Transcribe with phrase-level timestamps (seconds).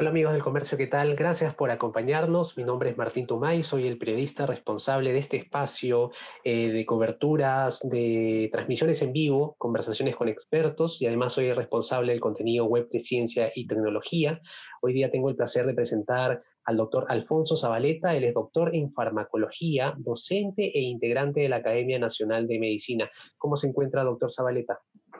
[0.00, 1.16] Hola amigos del comercio, ¿qué tal?
[1.16, 2.56] Gracias por acompañarnos.
[2.56, 6.12] Mi nombre es Martín Tumay, soy el periodista responsable de este espacio
[6.44, 12.12] eh, de coberturas, de transmisiones en vivo, conversaciones con expertos y además soy el responsable
[12.12, 14.40] del contenido web de ciencia y tecnología.
[14.82, 18.14] Hoy día tengo el placer de presentar al doctor Alfonso Zabaleta.
[18.14, 23.10] Él es doctor en farmacología, docente e integrante de la Academia Nacional de Medicina.
[23.36, 24.78] ¿Cómo se encuentra, doctor Zabaleta?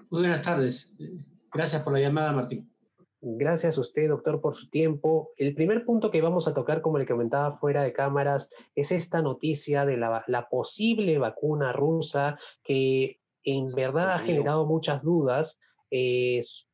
[0.09, 0.95] Muy buenas tardes.
[1.53, 2.78] Gracias por la llamada, Martín.
[3.21, 5.33] Gracias a usted, doctor, por su tiempo.
[5.37, 9.23] El primer punto que vamos a tocar, como le comentaba fuera de cámaras, es esta
[9.23, 15.59] noticia de la, posible vacuna rusa que en verdad ha generado muchas dudas,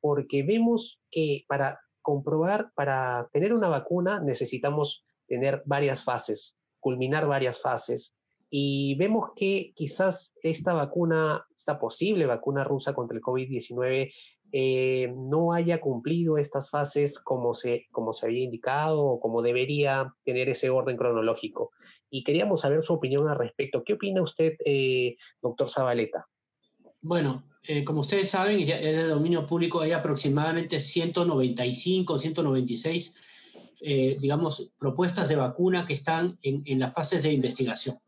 [0.00, 7.58] porque vemos que para comprobar, para tener una vacuna necesitamos tener varias fases, culminar varias
[7.58, 8.14] fases.
[8.50, 14.12] Y vemos que quizás esta vacuna, esta posible vacuna rusa contra el COVID-19,
[14.56, 20.14] eh, no haya cumplido estas fases como se, como se había indicado o como debería
[20.24, 21.72] tener ese orden cronológico.
[22.08, 23.82] Y queríamos saber su opinión al respecto.
[23.84, 26.28] ¿Qué opina usted, eh, doctor Zabaleta?
[27.00, 33.20] Bueno, eh, como ustedes saben, es de dominio público, hay aproximadamente 195, 196,
[34.20, 37.98] digamos, propuestas de vacuna que están en, en las fases de investigación.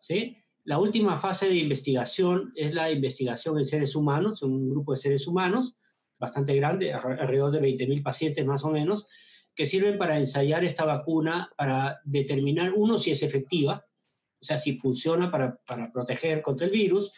[0.00, 0.36] ¿sí?
[0.68, 5.26] La última fase de investigación es la investigación en seres humanos, un grupo de seres
[5.26, 5.78] humanos
[6.18, 9.06] bastante grande, alrededor de 20.000 pacientes más o menos,
[9.54, 13.82] que sirven para ensayar esta vacuna para determinar, uno, si es efectiva,
[14.38, 17.12] o sea, si funciona para, para proteger contra el virus,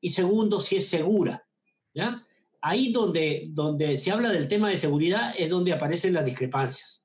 [0.00, 1.46] y segundo, si es segura.
[1.92, 2.24] ¿ya?
[2.62, 7.04] Ahí donde, donde se habla del tema de seguridad es donde aparecen las discrepancias.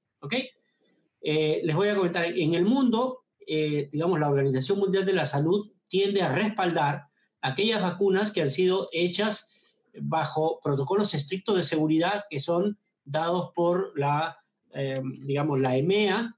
[1.21, 5.25] Eh, les voy a comentar, en el mundo, eh, digamos, la Organización Mundial de la
[5.25, 7.07] Salud tiende a respaldar
[7.41, 9.47] aquellas vacunas que han sido hechas
[10.01, 14.37] bajo protocolos estrictos de seguridad que son dados por la,
[14.73, 16.35] eh, digamos, la EMEA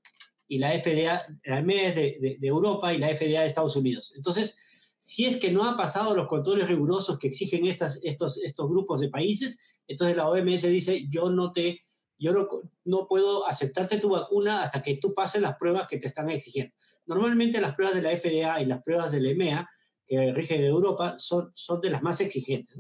[0.48, 4.14] y la FDA, la EMEA es de, Europa y la FDA de Estados Unidos.
[4.16, 4.56] Entonces,
[5.00, 9.00] si es que no ha pasado los controles rigurosos que exigen estas, estos, estos grupos
[9.00, 11.82] de países, entonces la OMS dice, yo no te,
[12.22, 16.30] yo no, puedo aceptarte tu vacuna hasta que tú pases las pruebas que te están
[16.30, 16.74] exigiendo.
[17.08, 19.70] Normalmente las pruebas de la FDA y las pruebas de la EMEA,
[20.06, 22.78] que rigen Europa, son, son de las más exigentes.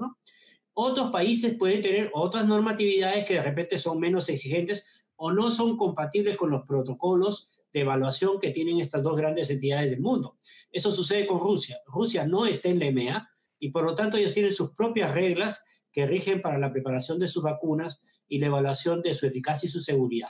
[0.73, 4.85] Otros países pueden tener otras normatividades que de repente son menos exigentes
[5.15, 9.89] o no son compatibles con los protocolos de evaluación que tienen estas dos grandes entidades
[9.89, 10.37] del mundo.
[10.71, 11.79] Eso sucede con Rusia.
[11.87, 15.63] Rusia no está en la EMEA y por lo tanto ellos tienen sus propias reglas
[15.91, 19.69] que rigen para la preparación de sus vacunas y la evaluación de su eficacia y
[19.69, 20.29] su seguridad.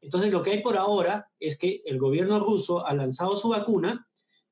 [0.00, 4.04] Entonces, lo que hay por ahora es que el gobierno ruso ha lanzado su vacuna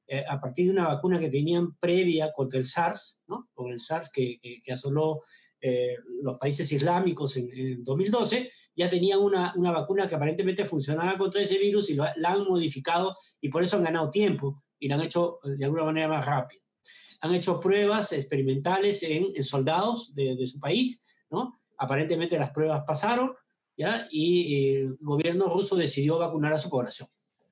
[0.06, 3.48] eh, a partir de una vacuna que tenían previa contra el SARS, ¿no?
[3.52, 5.22] Con el SARS que, que, asoló
[5.60, 11.42] eh, los países islámicos en, 2012, ya tenían una, una, vacuna que aparentemente funcionaba contra
[11.42, 15.00] ese virus y la han modificado y por eso han ganado tiempo y la han
[15.00, 16.62] hecho eh, de alguna manera más rápido.
[17.22, 21.57] Han hecho pruebas experimentales en, en soldados de, de, su país, ¿no?
[21.78, 23.34] Aparentemente las pruebas pasaron,
[23.76, 24.06] ¿ya?
[24.10, 27.08] Y el gobierno ruso decidió vacunar a su población.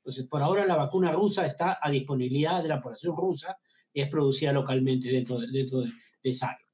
[0.07, 3.59] Entonces, por ahora la vacuna rusa está a disponibilidad de la población rusa
[3.93, 5.91] y es producida localmente dentro de, dentro de,
[6.23, 6.67] esa área.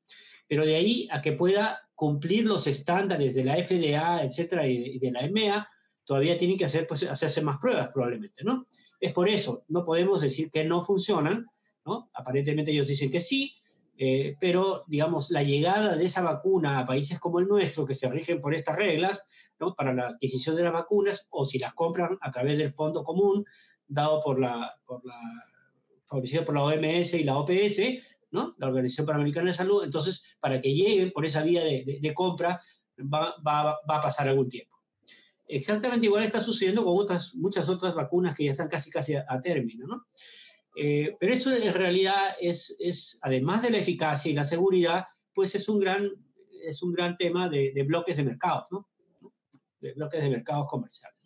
[0.46, 5.12] Pero de ahí a que pueda cumplir los estándares de la FDA, etcétera, y de,
[5.12, 5.66] la EMEA,
[6.04, 8.66] todavía tienen que hacer, pues, hacerse más pruebas probablemente, ¿no?
[9.00, 11.46] Es por eso, no podemos decir que no funcionan,
[11.86, 12.10] ¿no?
[12.12, 13.54] Aparentemente ellos dicen que sí,
[13.97, 18.08] eh, pero, digamos, la llegada de esa vacuna a países como el nuestro, que se
[18.08, 19.22] rigen por estas reglas,
[19.76, 23.44] para la adquisición de las vacunas o si las compran a través del fondo común
[23.86, 25.14] dado por la, por la
[26.06, 27.81] favorecido por la OMS y la OPS,
[28.32, 28.55] ¿no?
[28.58, 32.61] la Organización Panamericana de Salud, entonces para que lleguen por esa vía de, de, compra
[32.99, 34.76] va, va, va, a pasar algún tiempo.
[35.46, 39.40] Exactamente igual está sucediendo con otras, muchas otras vacunas que ya están casi casi a,
[39.40, 40.06] término, ¿no?
[40.76, 45.04] Eh, pero eso en realidad es, es, además de la eficacia y la seguridad,
[45.34, 46.10] pues es un gran,
[46.64, 48.88] es un gran tema de, de bloques de mercados, ¿no?
[49.80, 51.22] de bloques de mercados comerciales.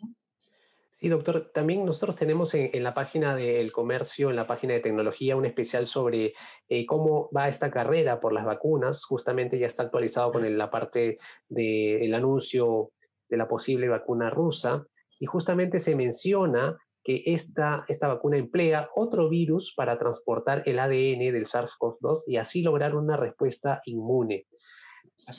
[0.98, 1.50] Sí, doctor.
[1.52, 5.86] También nosotros tenemos en, la página del comercio, en la página de tecnología, un especial
[5.86, 6.32] sobre
[6.70, 9.04] eh, cómo va esta carrera por las vacunas.
[9.04, 12.92] Justamente ya está actualizado con la parte del anuncio
[13.28, 14.86] de la posible vacuna rusa.
[15.20, 21.32] Y justamente se menciona que esta, esta vacuna emplea otro virus para transportar el ADN
[21.32, 24.46] del SARS-CoV-2 y así lograr una respuesta inmune.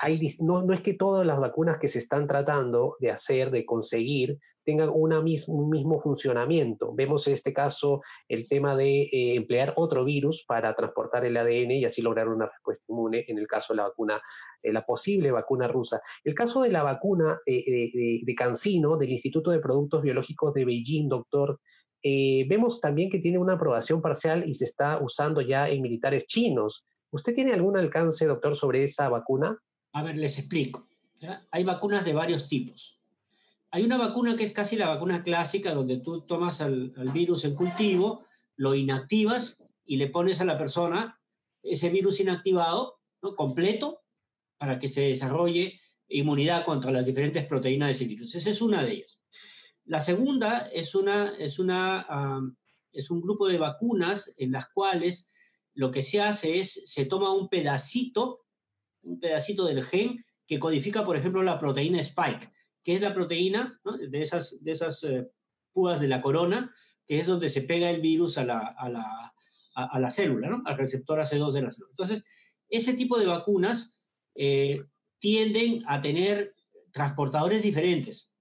[0.01, 3.65] Hay, no, no, es que todas las vacunas que se están tratando de hacer, de
[3.65, 4.37] conseguir,
[4.67, 6.93] tengan una un mismo funcionamiento.
[6.93, 11.71] Vemos en este caso el tema de eh, emplear otro virus para transportar el ADN
[11.71, 14.21] y así lograr una respuesta inmune en el caso de la vacuna,
[14.61, 16.01] eh, la posible vacuna rusa.
[16.21, 20.65] El caso de la vacuna eh, de, de Cancino, del Instituto de Productos Biológicos de
[20.65, 21.61] Beijing, doctor,
[22.03, 26.85] vemos también que tiene una aprobación parcial y se está usando ya en militares chinos.
[27.11, 29.57] ¿Usted tiene algún alcance, doctor, sobre esa vacuna?
[29.93, 30.87] A ver, les explico.
[31.51, 32.99] Hay vacunas de varios tipos.
[33.71, 37.55] Hay una vacuna que es casi la vacuna clásica, donde tú tomas al, virus en
[37.55, 38.25] cultivo,
[38.55, 41.19] lo inactivas y le pones a la persona
[41.61, 43.35] ese virus inactivado, ¿no?
[43.35, 44.03] completo,
[44.57, 48.35] para que se desarrolle inmunidad contra las diferentes proteínas de ese virus.
[48.35, 49.19] Esa es una de ellas.
[49.85, 52.41] La segunda es, una, es, una,
[52.91, 55.29] es un grupo de vacunas en las cuales
[55.73, 58.46] lo que se hace es, se toma un pedacito
[59.07, 62.51] un pedacito del gen que codifica, por ejemplo, la proteína spike,
[62.83, 65.27] que es la proteína de esas, de esas eh,
[65.73, 66.73] púas de la corona,
[67.05, 69.33] que es donde se pega el virus a la, a la,
[69.75, 71.91] a, la célula, al receptor AC2 de la célula.
[71.91, 72.23] Entonces,
[72.69, 73.99] ese tipo de vacunas
[74.35, 74.83] eh,
[75.19, 76.53] tienden a tener
[76.91, 78.31] transportadores diferentes.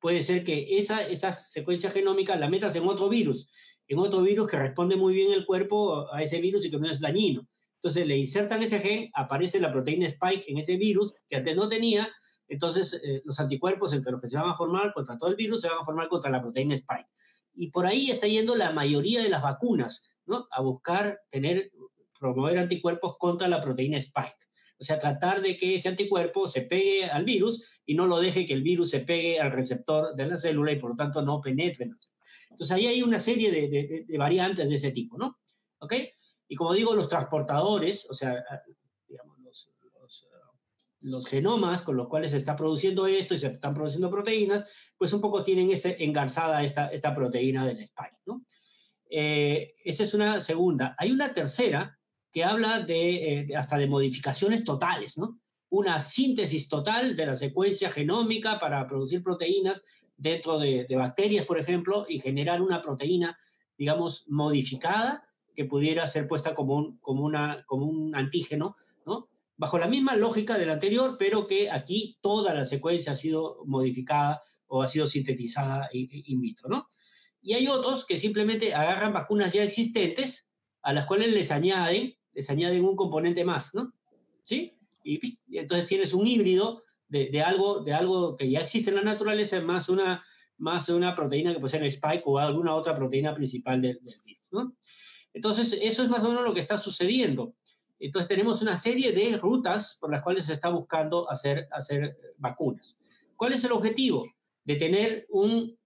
[0.00, 3.48] Puede ser que esa, esa secuencia genómica la metas en otro virus,
[3.86, 6.90] en otro virus que responde muy bien el cuerpo a ese virus y que no
[6.90, 7.46] es dañino.
[7.82, 11.68] Entonces le insertan ese gen, aparece la proteína spike en ese virus que antes no
[11.68, 12.08] tenía,
[12.46, 15.62] entonces eh, los anticuerpos entre los que se van a formar contra todo el virus
[15.62, 17.08] se van a formar contra la proteína spike.
[17.54, 20.46] Y por ahí está yendo la mayoría de las vacunas, ¿no?
[20.52, 21.72] A buscar tener,
[22.20, 24.36] promover anticuerpos contra la proteína spike.
[24.78, 28.46] O sea, tratar de que ese anticuerpo se pegue al virus y no lo deje
[28.46, 31.40] que el virus se pegue al receptor de la célula y por lo tanto no
[31.40, 31.90] penetre.
[32.48, 35.40] Entonces ahí hay una serie de, de, de variantes de ese tipo, ¿no?
[35.80, 35.94] ¿Ok?
[36.48, 38.60] Y como digo, los transportadores, o sea, ah,
[39.08, 39.70] digamos,
[40.34, 40.50] ah,
[41.00, 45.12] los, genomas con los cuales se está produciendo esto y se están produciendo proteínas, pues
[45.12, 48.16] un poco tienen este, engarzada esta, proteína del spike.
[49.10, 50.94] Eh, esa es una segunda.
[50.98, 51.98] Hay una tercera
[52.32, 55.38] que habla de, eh, hasta de modificaciones totales, ¿no?
[55.68, 59.82] Una síntesis total de la secuencia genómica para producir proteínas
[60.16, 63.38] dentro de, de bacterias, por ejemplo, y generar una proteína,
[63.76, 65.22] digamos, modificada
[65.54, 68.76] que pudiera ser puesta como un, como una, como un antígeno,
[69.06, 69.28] ¿no?
[69.56, 74.40] Bajo la misma lógica del anterior, pero que aquí toda la secuencia ha sido modificada
[74.66, 76.88] o ha sido sintetizada in vitro, ¿no?
[77.42, 80.48] Y hay otros que simplemente agarran vacunas ya existentes
[80.80, 83.92] a las cuales les añaden, les añaden un componente más, ¿no?
[84.42, 84.78] ¿Sí?
[85.04, 85.20] Y,
[85.58, 89.90] entonces tienes un híbrido de, algo, de algo que ya existe en la naturaleza más
[89.90, 90.24] una,
[90.56, 94.20] más una proteína que puede ser el spike o alguna otra proteína principal del, del
[94.24, 94.76] virus, ¿no?
[95.34, 97.54] Entonces, eso es más o menos lo que está sucediendo.
[97.98, 101.68] Entonces, tenemos una serie de rutas por las cuales se está buscando hacer,
[102.38, 102.98] vacunas.
[103.36, 104.24] ¿Cuál es el objetivo?
[104.64, 105.78] De tener un,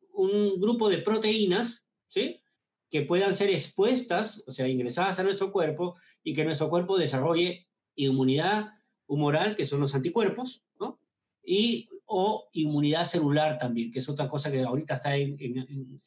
[0.58, 2.40] grupo de proteínas, ¿sí?
[2.88, 7.66] Que puedan ser expuestas, o sea, ingresadas a nuestro cuerpo y que nuestro cuerpo desarrolle
[7.96, 8.72] inmunidad
[9.06, 10.98] humoral, que son los anticuerpos, ¿no?
[11.44, 15.36] Y o inmunidad celular también, que es otra cosa que ahorita está en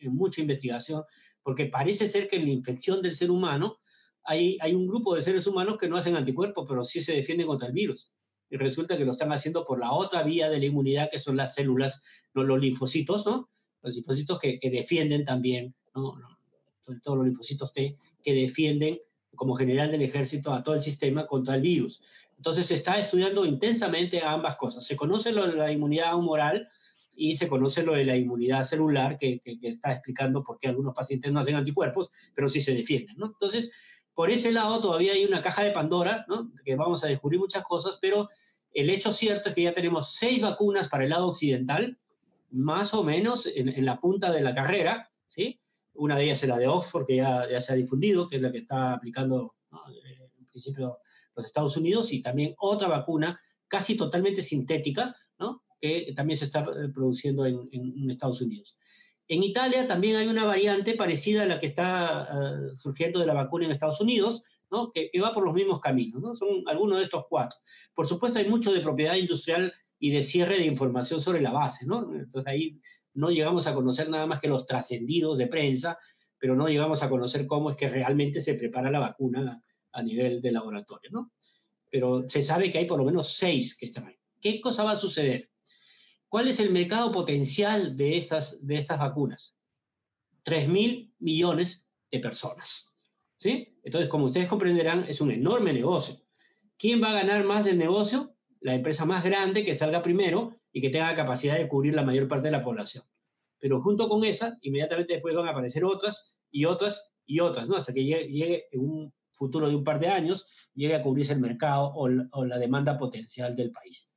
[0.05, 1.03] mucha investigación
[1.49, 3.79] porque parece ser que en la infección del ser humano
[4.23, 7.47] hay, hay un grupo de seres humanos que no hacen anticuerpos, pero sí se defienden
[7.47, 8.13] contra el virus.
[8.51, 11.35] Y resulta que lo están haciendo por la otra vía de la inmunidad, que son
[11.35, 12.03] las células,
[12.33, 13.49] los, los linfocitos, ¿no?
[13.81, 16.13] Los linfocitos que, que defienden también, ¿no?
[16.85, 18.99] Sobre todo los linfocitos T, que defienden
[19.35, 21.99] como general del ejército a todo el sistema contra el virus.
[22.37, 24.85] Entonces se está estudiando intensamente ambas cosas.
[24.85, 26.69] Se conoce lo de la inmunidad humoral,
[27.21, 30.95] y se conoce lo de la inmunidad celular, que, que, está explicando por qué algunos
[30.95, 33.25] pacientes no hacen anticuerpos, pero sí se defienden, ¿no?
[33.25, 33.69] Entonces,
[34.13, 36.49] por ese lado todavía hay una caja de Pandora, ¿no?
[36.63, 38.29] Que vamos a descubrir muchas cosas, pero
[38.73, 41.99] el hecho cierto es que ya tenemos seis vacunas para el lado occidental,
[42.51, 45.59] más o menos en, en la punta de la carrera, ¿sí?
[45.95, 48.41] Una de ellas es la de Oxford, que ya, ya se ha difundido, que es
[48.41, 49.55] la que está aplicando
[50.39, 50.99] en principio
[51.35, 55.13] los Estados Unidos, y también otra vacuna casi totalmente sintética, ¿no?
[55.79, 58.77] Que también se está eh, produciendo en, Estados Unidos.
[59.27, 63.33] En Italia también hay una variante parecida a la que está uh, surgiendo de la
[63.33, 64.91] vacuna en Estados Unidos, ¿no?
[64.91, 66.21] que, que, va por los mismos caminos.
[66.21, 66.35] ¿no?
[66.35, 67.57] Son algunos de estos cuatro.
[67.93, 71.85] Por supuesto, hay mucho de propiedad industrial y de cierre de información sobre la base.
[71.85, 72.11] ¿no?
[72.13, 72.81] Entonces ahí
[73.13, 75.99] no llegamos a conocer nada más que los trascendidos de prensa,
[76.39, 80.41] pero no llegamos a conocer cómo es que realmente se prepara la vacuna a nivel
[80.41, 81.11] de laboratorio.
[81.11, 81.31] ¿no?
[81.91, 84.15] Pero se sabe que hay por lo menos seis que están ahí.
[84.41, 85.49] ¿Qué cosa va a suceder?
[86.29, 89.55] ¿Cuál es el mercado potencial de estas, de estas vacunas?
[90.43, 92.93] 3 mil millones de personas.
[93.37, 93.79] ¿sí?
[93.83, 96.15] Entonces, como ustedes comprenderán, es un enorme negocio.
[96.77, 98.35] ¿Quién va a ganar más del negocio?
[98.61, 102.27] La empresa más grande que salga primero y que tenga capacidad de cubrir la mayor
[102.27, 103.03] parte de la población.
[103.57, 107.75] Pero junto con esa, inmediatamente después van a aparecer otras y otras y otras, ¿no?
[107.75, 111.39] Hasta que llegue, en un futuro de un par de años, llegue a cubrirse el
[111.39, 114.08] mercado o la demanda potencial del país.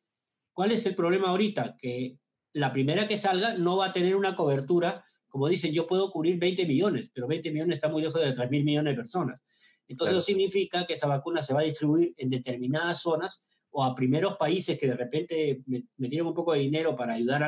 [0.53, 1.77] ¿Cuál es el problema ahorita?
[1.79, 2.19] Que
[2.53, 6.39] la primera que salga no va a tener una cobertura, como dicen, yo puedo cubrir
[6.39, 9.43] 20 millones, pero 20 millones está muy lejos de 3 mil millones de personas.
[9.89, 13.95] Entonces eso significa que esa vacuna se va a distribuir en determinadas zonas o a
[13.95, 15.63] primeros países que de repente
[15.97, 17.43] metieron un poco de dinero para ayudar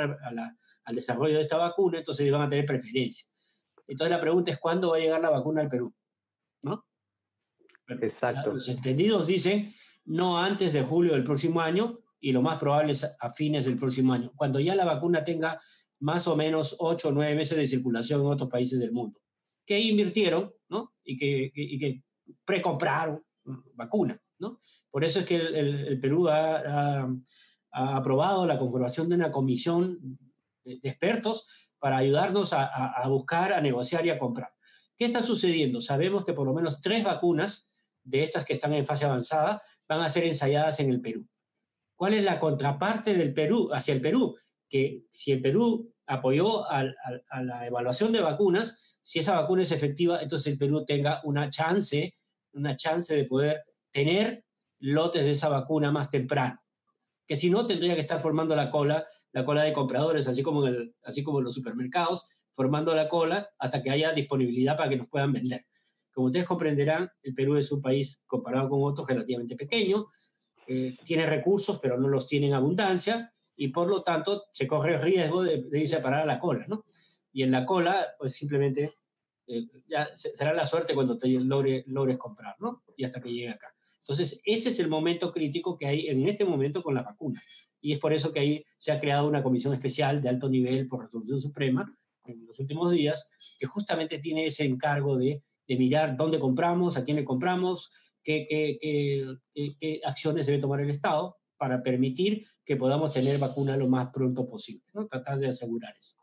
[0.85, 3.27] al desarrollo de esta vacuna, entonces van a tener preferencia.
[3.87, 5.95] Entonces la pregunta es, ¿cuándo va a llegar la vacuna al Perú?
[6.63, 6.87] ¿No?
[7.89, 8.55] Exacto.
[8.55, 9.75] Los entendidos dicen,
[10.07, 13.77] no antes de julio del próximo año, y lo más probable es a fines del
[13.77, 15.61] próximo año, cuando ya la vacuna tenga
[16.01, 19.21] más o menos 8 o 9 meses de circulación en otros países del mundo,
[19.67, 20.95] que invirtieron ¿no?
[21.05, 22.03] y que, y que
[22.47, 23.23] precompraron
[23.75, 24.19] vacuna.
[24.39, 24.59] ¿no?
[24.91, 30.19] Por eso es que el, Perú ha, ha, aprobado la conformación de una comisión
[30.65, 31.47] de, expertos
[31.79, 34.51] para ayudarnos a, a, buscar, a negociar y a comprar.
[34.97, 35.83] ¿Qué está sucediendo?
[35.83, 37.69] Sabemos que por lo menos tres vacunas
[38.03, 41.29] de estas que están en fase avanzada van a ser ensayadas en el Perú.
[42.05, 44.37] ¿Cuál es la contraparte del Perú hacia el Perú?
[44.69, 50.21] Que si el Perú apoyó a, la evaluación de vacunas, si esa vacuna es efectiva,
[50.21, 52.15] entonces el Perú tenga una chance,
[52.53, 54.45] una chance de poder tener
[54.81, 56.61] lotes de esa vacuna más temprano.
[57.27, 60.67] Que si no, tendría que estar formando la cola, la cola de compradores, así como,
[60.67, 65.09] el, así como los supermercados, formando la cola hasta que haya disponibilidad para que nos
[65.09, 65.63] puedan vender.
[66.13, 70.09] Como ustedes comprenderán, el Perú es un país comparado con otros relativamente pequeño,
[70.67, 74.95] eh, tiene recursos, pero no los tiene en abundancia, y por lo tanto se corre
[74.95, 76.85] el riesgo de, de irse a parar a la cola, ¿no?
[77.33, 78.95] Y en la cola, pues simplemente
[79.47, 82.83] eh, ya será la suerte cuando te logre, logres comprar, ¿no?
[82.97, 83.75] Y hasta que llegue acá.
[84.01, 87.43] Entonces, ese es el momento crítico que hay en este momento con la vacuna.
[87.81, 90.89] Y es por eso que ahí se ha creado una comisión especial de alto nivel
[90.89, 91.95] por resolución suprema
[92.25, 93.29] en los últimos días,
[93.59, 97.91] que justamente tiene ese encargo de, de mirar dónde compramos, a quién le compramos,
[98.25, 104.11] qué, qué, acciones debe tomar el Estado para permitir que podamos tener vacuna lo más
[104.11, 105.07] pronto posible, ¿no?
[105.07, 106.17] tratar de asegurar eso.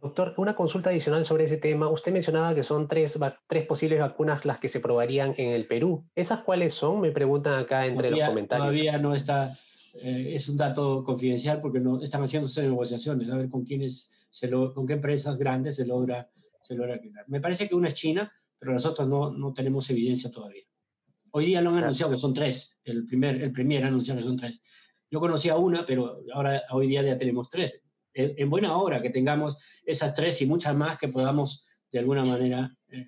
[0.00, 1.88] Doctor, una consulta adicional sobre ese tema.
[1.88, 6.04] Usted mencionaba que son tres, tres posibles vacunas las que se probarían en el Perú.
[6.14, 7.00] ¿Esas cuáles son?
[7.00, 8.66] Me preguntan acá entre los comentarios.
[8.66, 9.58] Todavía no está,
[9.94, 14.48] eh, es un dato confidencial porque no están haciéndose negociaciones, a ver con quiénes, se
[14.48, 16.30] lo, con qué empresas grandes se logra,
[16.62, 20.30] se logra Me parece que una es China, pero las otras no, no tenemos evidencia
[20.30, 20.64] todavía.
[21.36, 22.78] Hoy día lo han anunciado que son tres.
[22.82, 24.58] El primer, el primer anunciado que son tres.
[25.10, 27.78] Yo conocía una, pero ahora hoy día ya tenemos tres.
[28.14, 32.74] En, buena hora que tengamos esas tres y muchas más que podamos de alguna manera
[32.88, 33.04] eh,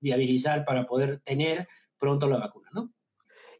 [0.00, 2.92] viabilizar para poder tener pronto la vacuna, ¿no?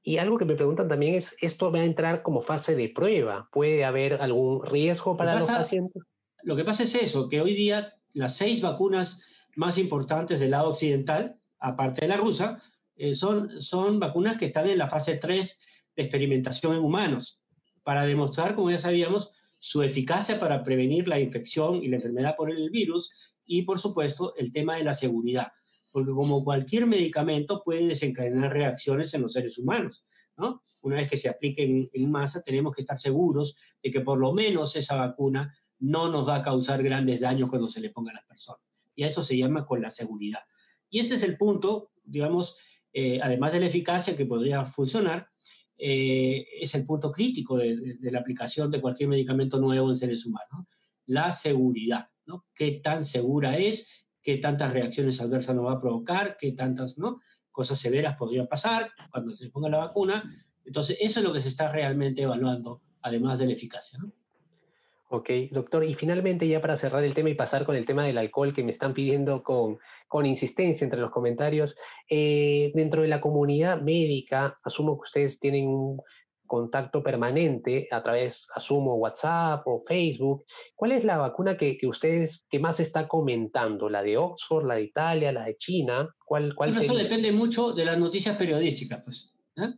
[0.02, 3.48] Y algo que me preguntan también es, ¿esto va a entrar como fase de prueba?
[3.52, 6.02] ¿Puede haber algún riesgo para los pacientes?
[6.42, 9.24] Lo que pasa es eso, que hoy día las seis vacunas
[9.54, 12.60] más importantes del lado occidental, aparte de la rusa,
[13.00, 15.60] eh, son, son vacunas que están en la fase 3
[15.96, 17.40] de experimentación en humanos,
[17.82, 22.50] para demostrar, como ya sabíamos, su eficacia para prevenir la infección y la enfermedad por
[22.50, 23.10] el virus
[23.46, 25.48] y, por supuesto, el tema de la seguridad,
[25.90, 30.04] porque como cualquier medicamento puede desencadenar reacciones en los seres humanos.
[30.36, 30.62] ¿no?
[30.82, 34.18] Una vez que se aplique en, en masa, tenemos que estar seguros de que por
[34.18, 38.10] lo menos esa vacuna no nos va a causar grandes daños cuando se le ponga
[38.10, 38.62] a las personas.
[38.94, 40.40] Y a eso se llama con la seguridad.
[40.90, 42.56] Y ese es el punto, digamos,
[42.92, 45.28] eh, además de la eficacia que podría funcionar,
[45.76, 50.66] eh, es el punto crítico de, la aplicación de cualquier medicamento nuevo en seres humanos,
[51.06, 52.46] la seguridad, ¿no?
[52.54, 54.06] ¿Qué tan segura es?
[54.22, 56.36] ¿Qué tantas reacciones adversas nos va a provocar?
[56.38, 56.96] ¿Qué tantas
[57.50, 60.22] cosas severas podrían pasar cuando se ponga la vacuna?
[60.64, 63.98] Entonces, eso es lo que se está realmente evaluando, además de la eficacia.
[65.12, 65.82] Ok, doctor.
[65.84, 68.62] Y finalmente, ya para cerrar el tema y pasar con el tema del alcohol que
[68.62, 71.76] me están pidiendo con, con insistencia entre los comentarios,
[72.08, 76.00] eh, dentro de la comunidad médica, asumo que ustedes tienen un
[76.46, 80.44] contacto permanente a través, asumo, WhatsApp o Facebook.
[80.76, 83.88] ¿Cuál es la vacuna que, que ustedes, que más está comentando?
[83.88, 86.08] ¿La de Oxford, la de Italia, la de China?
[86.24, 89.34] ¿Cuál, cuál Eso depende mucho de las noticias periodísticas, pues.
[89.56, 89.74] ¿eh?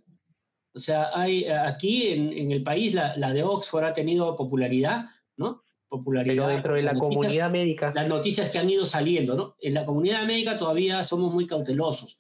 [0.75, 5.07] O sea, hay aquí en, en el país la, la, de Oxford ha tenido popularidad
[5.37, 5.63] ¿no?
[5.89, 6.35] Popularidad.
[6.35, 7.93] Pero dentro de la comunidad médica.
[7.95, 9.57] Las noticias que han ido saliendo, ¿no?
[9.61, 12.19] En la comunidad médica todavía somos muy cautelosos.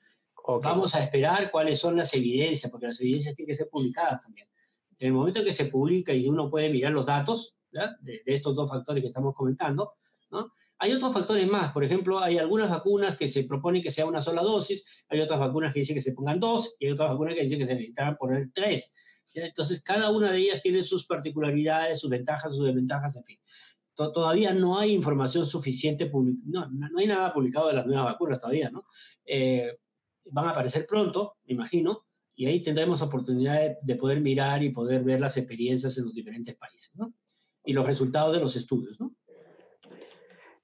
[0.62, 4.46] Vamos a esperar cuáles son las evidencias, porque las evidencias tienen que ser publicadas también.
[4.98, 8.68] En el momento que se publica y uno puede mirar los datos de, estos dos
[8.68, 9.94] factores que estamos comentando,
[10.30, 10.52] ¿no?
[10.78, 14.20] Hay otros factores más, por ejemplo, hay algunas vacunas que se proponen que sea una
[14.20, 17.36] sola dosis, hay otras vacunas que dicen que se pongan dos, y hay otras vacunas
[17.36, 18.92] que dicen que se necesitan poner tres.
[19.34, 23.38] Entonces, cada una de ellas tiene sus particularidades, sus ventajas, sus desventajas, en fin.
[23.94, 26.10] Todavía no hay información suficiente,
[26.44, 28.86] no, no hay nada publicado de las nuevas vacunas todavía, ¿no?
[29.24, 29.78] Eh,
[30.30, 35.04] van a aparecer pronto, me imagino, y ahí tendremos oportunidad de, poder mirar y poder
[35.04, 37.12] ver las experiencias en los diferentes países, ¿no?
[37.64, 39.14] Y los resultados de los estudios, ¿no?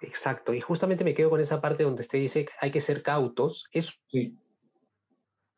[0.00, 3.02] Exacto, y justamente me quedo con esa parte donde usted dice que hay que ser
[3.02, 3.66] cautos.
[3.72, 4.36] Eso sí.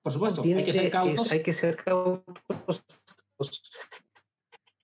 [0.02, 1.32] Por supuesto, hay que ser cautos.
[1.32, 2.84] hay que ser cautos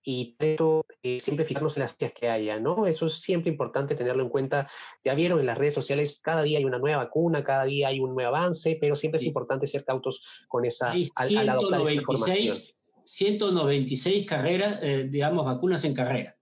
[0.06, 2.86] y eh, siempre fijarnos en las ciencias que haya, ¿no?
[2.86, 4.70] Eso es siempre importante tenerlo en cuenta.
[5.04, 7.98] Ya vieron en las redes sociales, cada día hay una nueva vacuna, cada día hay
[7.98, 12.56] un nuevo avance, pero siempre es importante ser cautos con esa, al, adoptar esa información.
[13.04, 16.36] 196 carreras, eh, digamos, vacunas en carrera.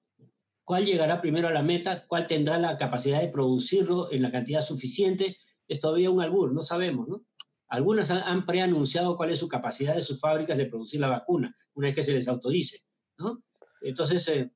[0.63, 2.07] ¿Cuál llegará primero a la meta?
[2.07, 5.37] ¿Cuál tendrá la capacidad de producirlo en la cantidad suficiente?
[5.67, 7.25] Es todavía un albur, no sabemos, ¿no?
[7.69, 11.89] Algunas han preanunciado cuál es su capacidad de sus fábricas de producir la vacuna, una
[11.89, 12.85] vez que se les autorice,
[13.19, 13.43] ¿no?
[13.81, 14.51] Entonces, eh,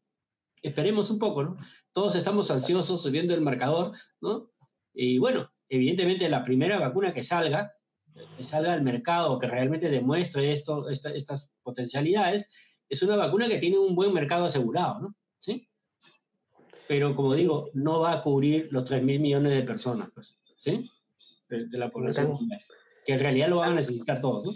[0.62, 1.56] esperemos un poco, ¿no?
[1.92, 4.50] Todos estamos ansiosos viendo el marcador, ¿no?
[4.94, 7.72] Y bueno, evidentemente la primera vacuna que salga,
[8.36, 12.48] que salga al mercado, que realmente demuestre esto, estas potencialidades,
[12.88, 15.14] es una vacuna que tiene un buen mercado asegurado, ¿no?
[15.38, 15.68] ¿Sí?
[16.88, 20.90] Pero como digo, no va a cubrir los 3 mil millones de personas, pues, ¿sí?
[21.48, 22.36] De, la población,
[23.08, 24.52] que en realidad lo van a necesitar todos, ¿no?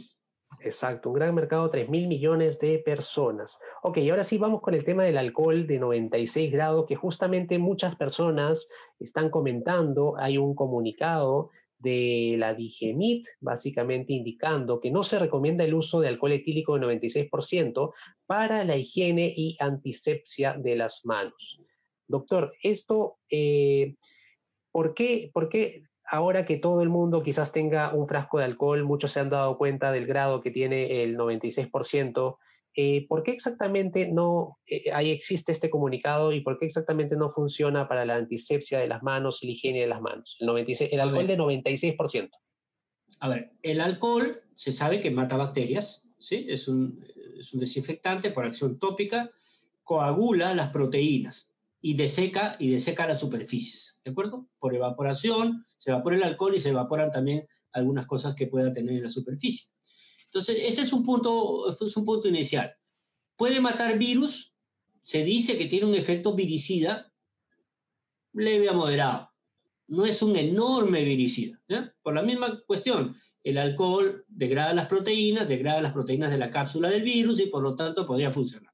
[0.61, 3.59] Exacto, un gran mercado, 3 mil millones de personas.
[3.83, 7.97] Ok, ahora sí vamos con el tema del alcohol de 96 grados, que justamente muchas
[7.97, 8.69] personas
[9.01, 10.19] están comentando.
[10.19, 16.09] Hay un comunicado de la Digenit, básicamente indicando que no se recomienda el uso de
[16.09, 17.95] alcohol etílico de 96%
[18.27, 21.59] para la higiene y antisepsia de las manos.
[22.07, 23.97] Doctor, esto, eh,
[24.71, 28.85] ¿por, qué, ¿por qué ahora que todo el mundo quizás tenga un frasco de alcohol,
[28.85, 32.37] muchos se han dado cuenta del grado que tiene el 96%.
[32.77, 37.31] Eh, ¿Por qué exactamente no eh, ahí existe este comunicado y por qué exactamente no
[37.33, 40.37] funciona para la antisepsia de las manos y la higiene de las manos?
[40.39, 42.31] El, 96, el alcohol de 96%.
[43.21, 46.45] A ver, el alcohol se sabe que mata bacterias, ¿sí?
[46.47, 47.03] es, un,
[47.39, 49.31] es un desinfectante por acción tópica,
[49.83, 54.49] coagula las proteínas y deseca, y deseca la superficie, ¿de acuerdo?
[54.59, 58.97] Por evaporación, se evapora el alcohol y se evaporan también algunas cosas que pueda tener
[58.97, 59.69] en la superficie.
[60.27, 62.75] Entonces, ese es un punto, un punto inicial.
[63.37, 64.55] ¿Puede matar virus?
[65.03, 67.13] Se dice que tiene un efecto viricida
[68.33, 69.31] leve a moderado.
[69.89, 71.61] No es un enorme viricida.
[72.03, 76.89] Por la misma cuestión, el alcohol degrada las proteínas, degrada las proteínas de la cápsula
[76.89, 78.73] del virus y por lo tanto podría funcionar.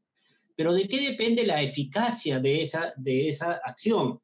[0.54, 4.20] Pero ¿de qué depende la eficacia de esa, de esa acción?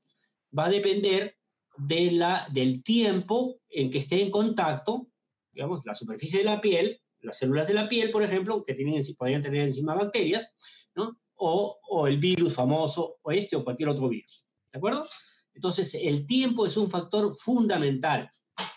[0.56, 1.36] Va a depender
[1.76, 5.08] de la, del tiempo en que esté en contacto,
[5.52, 9.02] digamos, la superficie de la piel, las células de la piel, por ejemplo, que tienen,
[9.16, 10.48] podrían tener encima bacterias,
[10.94, 11.18] ¿no?
[11.36, 14.44] O, o el virus famoso, o este o cualquier otro virus.
[14.72, 15.02] ¿De acuerdo?
[15.54, 18.30] Entonces, el tiempo es un factor fundamental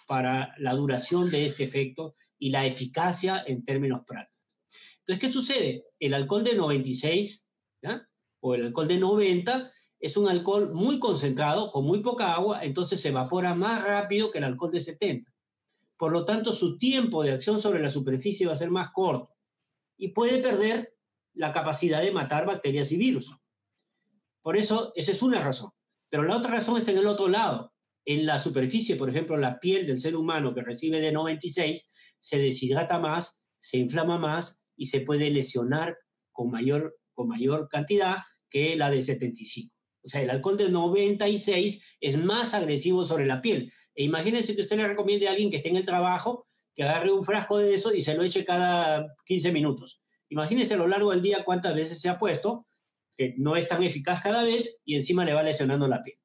[0.08, 4.46] para la duración de este efecto y la eficacia en términos prácticos.
[5.00, 5.86] Entonces, ¿qué sucede?
[6.00, 7.46] El alcohol de 96
[8.42, 13.02] o el alcohol de 90 es un alcohol muy concentrado, con muy poca agua, entonces
[13.02, 15.32] se evapora más rápido que el alcohol de 70.
[15.98, 19.36] Por lo tanto, su tiempo de acción sobre la superficie va a ser más corto
[19.98, 20.94] y puede perder
[21.34, 23.36] la capacidad de matar bacterias y virus.
[24.42, 25.72] Por eso, esa es una razón.
[26.10, 27.74] Pero la otra razón está en el otro lado.
[28.06, 32.38] En la superficie, por ejemplo, la piel del ser humano que recibe de 96 se
[32.38, 35.98] deshidrata más, se inflama más y se puede lesionar
[36.32, 39.77] con mayor con mayor cantidad que la de 75.
[40.08, 43.74] O sea, el alcohol de 96 es más agresivo sobre la piel.
[43.94, 47.12] E imagínense que usted le recomiende a alguien que esté en el trabajo que agarre
[47.12, 50.02] un frasco de eso y se lo eche cada 15 minutos.
[50.30, 52.66] Imagínense a lo largo del día cuántas veces se ha puesto,
[53.18, 56.18] que no es tan eficaz cada vez y encima le va lesionando la piel.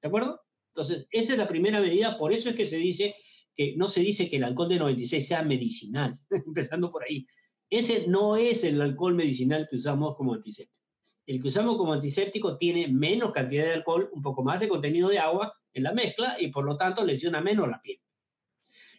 [0.00, 0.40] ¿De acuerdo?
[0.72, 3.14] Entonces, esa es la primera medida, por eso es que se dice
[3.54, 6.14] que no se dice que el alcohol de 96 sea medicinal,
[6.46, 7.26] empezando por ahí.
[7.68, 10.85] Ese no es el alcohol medicinal que usamos como antiséptico.
[11.26, 15.08] El que usamos como antiséptico tiene menos cantidad de alcohol, un poco más de contenido
[15.08, 18.00] de agua en la mezcla y por lo tanto lesiona menos la piel.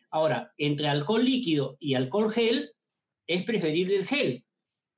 [0.09, 2.69] Ahora, entre alcohol líquido y alcohol gel,
[3.25, 4.45] es preferible el gel.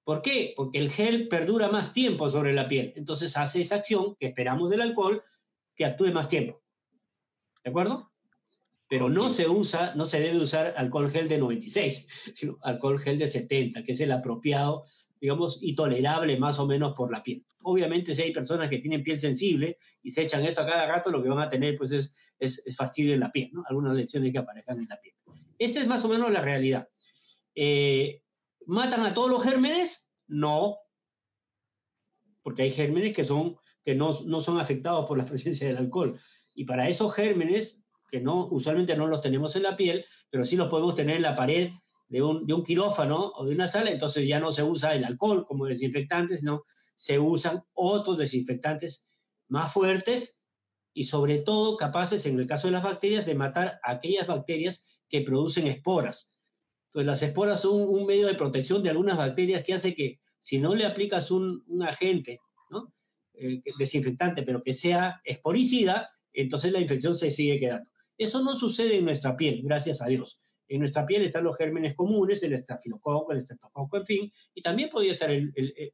[0.03, 0.53] ¿Por qué?
[0.55, 2.93] Porque el gel perdura más tiempo sobre la piel.
[2.95, 5.23] Entonces hace esa acción que esperamos del alcohol
[5.75, 6.61] que actúe más tiempo.
[7.63, 8.09] ¿De acuerdo?
[8.89, 13.19] pero no se usa, no se debe usar alcohol gel de 96, sino alcohol gel
[13.19, 14.85] de 70, que es el apropiado
[15.19, 17.45] digamos, intolerable más o menos por la piel.
[17.61, 21.11] Obviamente, si hay personas que tienen piel sensible y se echan esto a cada rato,
[21.11, 23.63] lo que van a tener pues es, es, fastidio en la piel, ¿no?
[23.67, 25.15] Algunas lesiones que aparezcan en la piel.
[25.57, 26.87] Esa es más o menos la realidad.
[27.53, 28.23] Eh,
[28.65, 30.07] ¿Matan a todos los gérmenes?
[30.27, 30.77] No,
[32.41, 36.19] porque hay gérmenes que, son, que no, no son afectados por la presencia del alcohol.
[36.53, 40.55] Y para esos gérmenes, que no, usualmente no los tenemos en la piel, pero sí
[40.55, 41.71] los podemos tener en la pared
[42.09, 45.45] de un, de quirófano o de una sala, entonces ya no se usa el alcohol
[45.47, 46.63] como desinfectante, sino
[46.95, 49.07] se usan otros desinfectantes
[49.47, 50.41] más fuertes
[50.93, 55.21] y sobre todo capaces, en el caso de las bacterias, de matar aquellas bacterias que
[55.21, 56.33] producen esporas.
[56.87, 60.57] Entonces las esporas son un medio de protección de algunas bacterias que hace que si
[60.57, 62.39] no le aplicas un, agente.
[63.41, 67.89] Eh, desinfectante, pero que sea esporicida, entonces la infección se sigue quedando.
[68.17, 70.41] Eso no sucede en nuestra piel, gracias a Dios.
[70.69, 74.89] En nuestra piel están los gérmenes comunes, el estafilococo, el estreptococo, en fin, y también
[74.89, 75.29] podría estar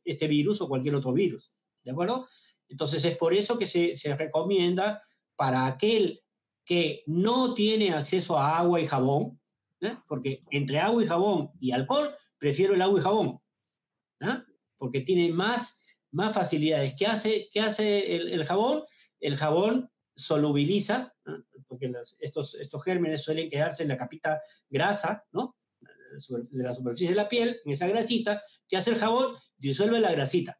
[0.03, 2.27] este virus o cualquier otro virus, ¿de acuerdo?
[2.67, 5.01] Entonces es por eso que se, recomienda
[5.37, 6.21] para aquel
[6.65, 9.39] que no tiene acceso a agua y jabón,
[9.81, 9.97] ¿eh?
[10.07, 13.39] porque entre agua y jabón y alcohol, prefiero el agua y jabón,
[14.19, 14.43] ¿eh?
[14.77, 16.95] porque tiene más, más facilidades.
[16.97, 18.83] ¿Qué hace, qué hace el, el jabón?
[19.21, 21.13] El jabón solubiliza,
[21.77, 25.55] porque estos, estos gérmenes suelen quedarse en la capita grasa, ¿no?
[26.29, 30.11] de la superficie de la piel, en esa grasita, que hace el jabón, disuelve la
[30.11, 30.59] grasita.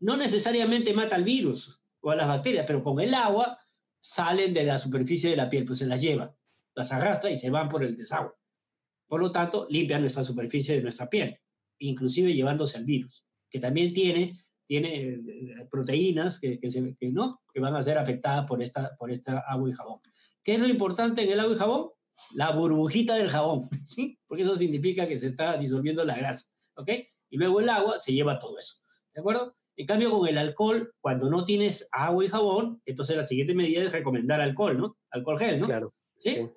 [0.00, 3.58] No necesariamente mata al virus o a las bacterias, pero con el agua
[3.98, 6.36] salen de la superficie de la piel, pues se las lleva,
[6.74, 8.32] las arrastra y se van por el desagüe.
[9.06, 11.38] Por lo tanto, limpian nuestra superficie de nuestra piel,
[11.78, 16.68] inclusive llevándose al virus, que también tiene tiene eh, proteínas que, que,
[17.10, 17.40] ¿no?
[17.52, 20.00] que van a ser afectadas por esta, por esta agua y jabón.
[20.42, 21.90] ¿Qué es lo importante en el agua y jabón?
[22.32, 24.18] La burbujita del jabón, ¿sí?
[24.26, 26.90] Porque eso significa que se está disolviendo la grasa, ¿ok?
[27.30, 28.76] Y luego el agua se lleva todo eso,
[29.14, 29.56] ¿de acuerdo?
[29.78, 33.82] En cambio, con el alcohol, cuando no tienes agua y jabón, entonces la siguiente medida
[33.82, 34.96] es recomendar alcohol, ¿no?
[35.10, 35.66] Alcohol gel, ¿no?
[35.66, 35.94] Claro.
[36.18, 36.48] ¿Sí?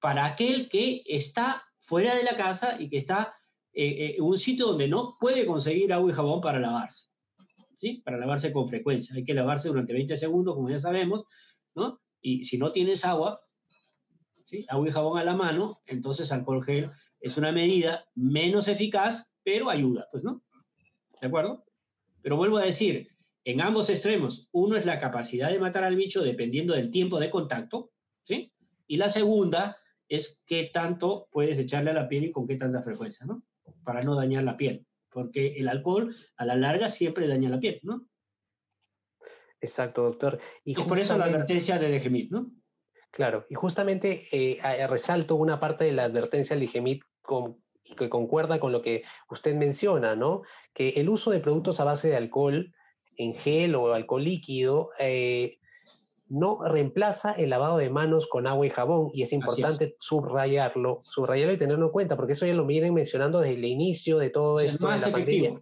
[0.00, 3.34] Para aquel que está fuera de la casa y que está
[3.72, 7.09] eh, eh, en un sitio donde no puede conseguir agua y jabón para lavarse.
[8.04, 9.14] Para lavarse con frecuencia.
[9.14, 11.24] Hay que lavarse durante 20 segundos, como ya sabemos,
[11.74, 12.00] ¿no?
[12.20, 13.40] Y si no tienes agua,
[14.44, 14.66] ¿sí?
[14.68, 16.90] Agua y jabón a la mano, entonces alcohol gel
[17.20, 20.42] es una medida menos eficaz, pero ayuda, pues, ¿no?
[21.20, 21.64] ¿De acuerdo?
[22.22, 23.08] Pero vuelvo a decir,
[23.44, 27.30] en ambos extremos, uno es la capacidad de matar al bicho dependiendo del tiempo de
[27.30, 27.92] contacto,
[28.24, 28.52] ¿sí?
[28.86, 32.82] Y la segunda es qué tanto puedes echarle a la piel y con qué tanta
[32.82, 33.42] frecuencia, ¿no?
[33.84, 37.80] Para no dañar la piel porque el alcohol a la larga siempre daña la piel,
[37.82, 38.06] ¿no?
[39.60, 40.40] Exacto, doctor.
[40.64, 42.50] Y es por eso la advertencia de Degemit, ¿no?
[43.10, 47.02] Claro, y justamente eh, resalto una parte de la advertencia del Degemit
[47.96, 50.42] que concuerda con lo que usted menciona, ¿no?
[50.72, 52.72] Que el uso de productos a base de alcohol
[53.16, 55.59] en gel o alcohol líquido eh,
[56.30, 61.54] no reemplaza el lavado de manos con agua y jabón y es importante subrayarlo, subrayarlo
[61.54, 64.60] y tenerlo en cuenta, porque eso ya lo vienen mencionando desde el inicio de todo
[64.60, 64.86] esto.
[64.86, 65.60] más efectivo.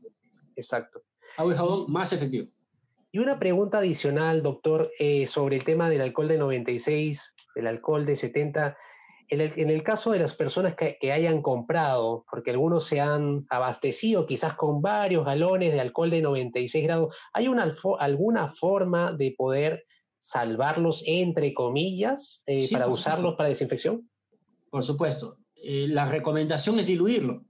[0.54, 1.00] Exacto.
[1.38, 2.48] Agua y jabón más efectivo.
[3.10, 8.04] Y una pregunta adicional, doctor, eh, sobre el tema del alcohol de 96, del alcohol
[8.04, 8.76] de 70.
[9.30, 13.00] En el, en el caso de las personas que, que, hayan comprado, porque algunos se
[13.00, 19.12] han abastecido quizás con varios galones de alcohol de 96 grados, ¿hay una, alguna forma
[19.12, 19.84] de poder
[20.20, 24.08] salvarlos entre comillas eh, para usarlos para desinfección?
[24.70, 25.38] Por supuesto.
[25.54, 27.44] Eh, la recomendación es diluirlo.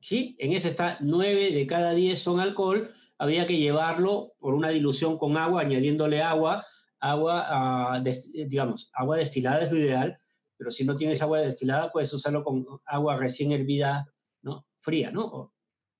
[0.00, 0.36] ¿Sí?
[0.38, 2.92] En ese está 9 de cada 10 son alcohol.
[3.18, 6.66] Había que llevarlo por una dilución con agua, añadiéndole agua.
[6.98, 10.16] Agua, ah, digamos, agua destilada es lo ideal,
[10.56, 14.06] pero si no tienes agua destilada, puedes usarlo con agua recién hervida,
[14.42, 14.66] ¿no?
[14.80, 15.51] Fría, ¿no?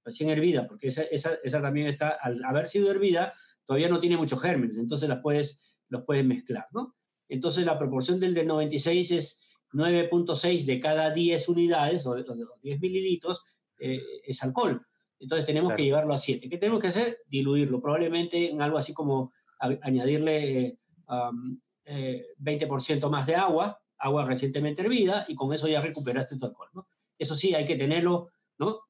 [0.05, 3.33] Recién hervida, porque esa, esa, esa también está, al haber sido hervida,
[3.67, 6.97] todavía no tiene muchos gérmenes, entonces las puedes, los puedes mezclar, ¿no?
[7.29, 9.41] Entonces la proporción del de 96 es
[9.73, 13.43] 9.6 de cada 10 unidades o, 10 mililitros
[13.79, 14.87] eh, es alcohol.
[15.19, 16.49] Entonces tenemos que llevarlo a 7.
[16.49, 17.19] ¿Qué tenemos que hacer?
[17.27, 25.25] Diluirlo, probablemente en algo así como añadirle 20% eh, más de agua, agua recientemente hervida,
[25.29, 26.89] y con eso ya recuperaste tu alcohol, ¿no?
[27.17, 28.81] Eso sí, hay que tenerlo, ¿no?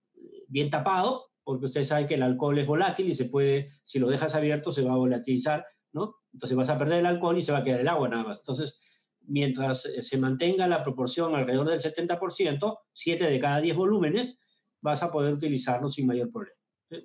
[0.53, 4.09] Bien tapado, porque ustedes saben que el alcohol es volátil y se puede, si lo
[4.09, 6.17] dejas abierto, se va a volatilizar, ¿no?
[6.31, 8.41] Entonces vas a perder el alcohol y se va a quedar el agua nada más.
[8.41, 8.79] Entonces,
[9.23, 14.39] mientras eh, se mantenga la proporción alrededor del 70%, 7 de cada 10 volúmenes,
[14.83, 16.57] vas a poder utilizarlo sin mayor problema.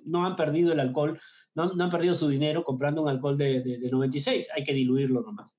[0.04, 1.18] No han perdido el alcohol,
[1.54, 5.56] no, han perdido su dinero comprando un alcohol de, de, 96, hay que diluirlo nomás.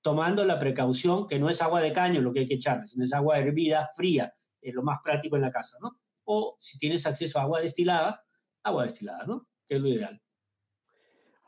[0.00, 3.04] Tomando la precaución que no es agua de caño lo que hay que echarle, sino
[3.04, 5.98] es agua hervida, fría, es lo más práctico en la casa, ¿no?
[6.26, 8.22] O si tienes acceso a agua destilada,
[8.62, 9.48] agua destilada, ¿no?
[9.66, 10.20] Que es lo ideal.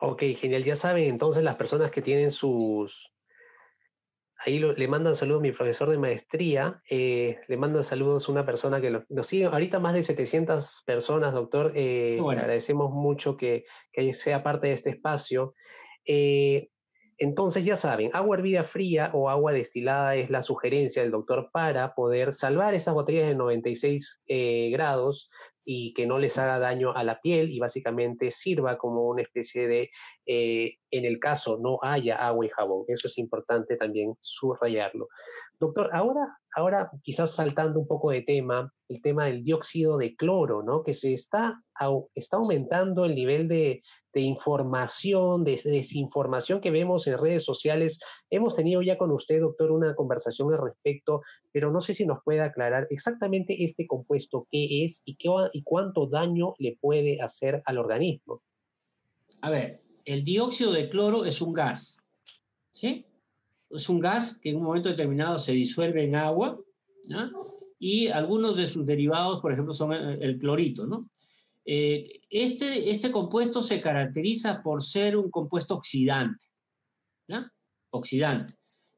[0.00, 0.64] Ok, genial.
[0.64, 3.12] Ya saben, entonces las personas que tienen sus...
[4.46, 8.46] Ahí le mandan saludos a mi profesor de maestría, eh, le mandan saludos a una
[8.46, 14.14] persona que nos sigue, ahorita más de 700 personas, doctor, eh, agradecemos mucho que, que,
[14.14, 15.54] sea parte de este espacio.
[16.06, 16.70] Eh,
[17.18, 21.94] entonces ya saben, agua hervida fría o agua destilada es la sugerencia del doctor para
[21.94, 24.20] poder salvar esas botellas de 96
[24.70, 25.28] grados
[25.70, 29.68] y que no les haga daño a la piel y básicamente sirva como una especie
[29.68, 29.90] de,
[30.24, 32.86] eh, en el caso no haya agua y jabón.
[32.88, 35.08] Eso es importante también subrayarlo.
[35.60, 40.62] Doctor, ahora, ahora quizás saltando un poco de tema, el tema del dióxido de cloro,
[40.62, 40.82] ¿no?
[40.82, 41.62] Que se está,
[42.14, 43.82] está aumentando el nivel de,
[44.14, 48.00] información, de, desinformación que vemos en redes sociales.
[48.28, 52.18] Hemos tenido ya con usted, doctor, una conversación al respecto, pero no sé si nos
[52.24, 57.62] puede aclarar exactamente este compuesto, qué es y, qué, y cuánto daño le puede hacer
[57.66, 58.42] al organismo.
[59.42, 61.98] A ver, el dióxido de cloro es un gas,
[62.72, 63.07] ¿sí?
[63.70, 66.58] Es un gas que en un momento determinado se disuelve en agua,
[67.78, 71.06] y algunos de sus derivados, por ejemplo, son el, clorito.
[71.64, 76.46] Eh, este, este compuesto se caracteriza por ser un compuesto oxidante,
[77.90, 78.54] oxidante.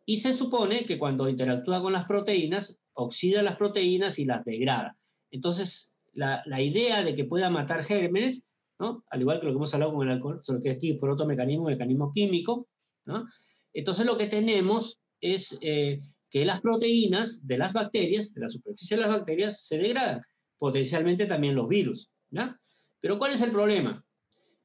[0.06, 4.96] Y se supone que cuando interactúa con las proteínas, oxida las proteínas y las degrada.
[5.30, 8.44] Entonces, la, la idea de que pueda matar gérmenes,
[8.78, 9.04] ¿no?
[9.10, 11.26] al igual que lo que hemos hablado con el alcohol, solo que aquí por otro
[11.26, 12.66] mecanismo, mecanismo químico,
[13.04, 13.26] ¿no?
[13.72, 18.96] Entonces lo que tenemos es eh, que las proteínas de las bacterias, de la superficie
[18.96, 20.22] de las bacterias, se degradan,
[20.58, 22.10] potencialmente también los virus.
[22.30, 22.58] ¿ya?
[23.00, 24.04] Pero ¿cuál es el problema?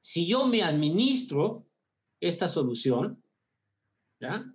[0.02, 1.66] Si yo me administro
[2.20, 3.24] esta solución
[4.20, 4.46] ¿ya?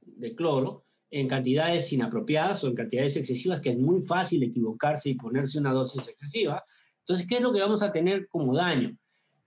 [0.00, 5.14] de cloro en cantidades inapropiadas o en cantidades excesivas, que es muy fácil equivocarse y
[5.14, 6.64] ponerse una dosis excesiva,
[7.00, 8.96] entonces, ¿qué es lo que vamos a tener como daño?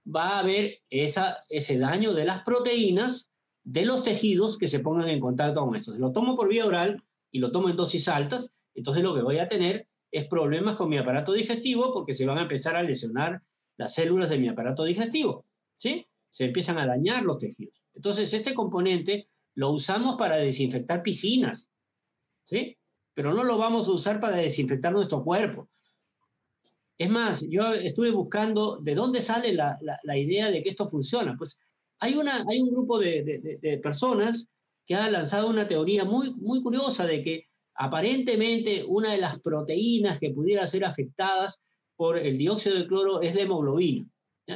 [0.05, 3.31] Va a haber ese daño de las proteínas
[3.63, 5.93] de los tejidos que se pongan en contacto con esto.
[5.93, 9.21] Si lo tomo por vía oral y lo tomo en dosis altas, entonces lo que
[9.21, 12.83] voy a tener es problemas con mi aparato digestivo porque se van a empezar a
[12.83, 13.41] lesionar
[13.77, 15.45] las células de mi aparato digestivo,
[15.77, 16.05] ¿sí?
[16.29, 17.81] Se empiezan a dañar los tejidos.
[17.95, 21.69] Entonces, este componente lo usamos para desinfectar piscinas,
[22.43, 22.77] ¿sí?
[23.13, 25.69] Pero no lo vamos a usar para desinfectar nuestro cuerpo.
[26.97, 31.35] Es más, yo estuve buscando de dónde sale la, la idea de que esto funciona.
[31.37, 31.59] Pues
[32.03, 34.49] hay, una, hay un grupo de, personas
[34.85, 40.19] que ha lanzado una teoría muy, muy curiosa de que aparentemente una de las proteínas
[40.19, 41.63] que pudiera ser afectadas
[41.95, 44.05] por el dióxido de cloro es la hemoglobina.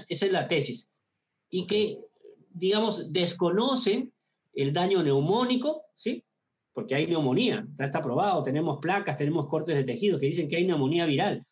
[0.10, 0.90] Esa es la tesis.
[1.50, 2.00] Y que,
[2.50, 4.12] digamos, desconocen
[4.54, 6.26] el daño neumónico, ¿sí?
[6.74, 10.58] Porque hay neumonía, ya está probado, tenemos placas, tenemos cortes de tejido que dicen que
[10.58, 11.46] hay neumonía viral.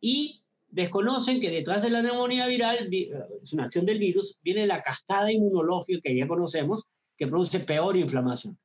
[0.00, 0.43] Y
[0.74, 5.30] desconocen que detrás de la neumonía viral, es una acción del virus, viene la cascada
[5.30, 6.82] inmunológica que ya conocemos,
[7.16, 8.58] que produce peor inflamación.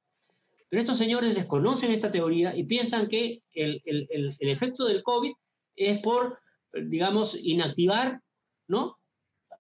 [0.69, 5.33] Pero estos señores desconocen esta teoría y piensan que el, el, el, efecto del COVID
[5.75, 6.39] es por,
[6.73, 8.21] digamos, inactivar
[8.67, 8.97] ¿no?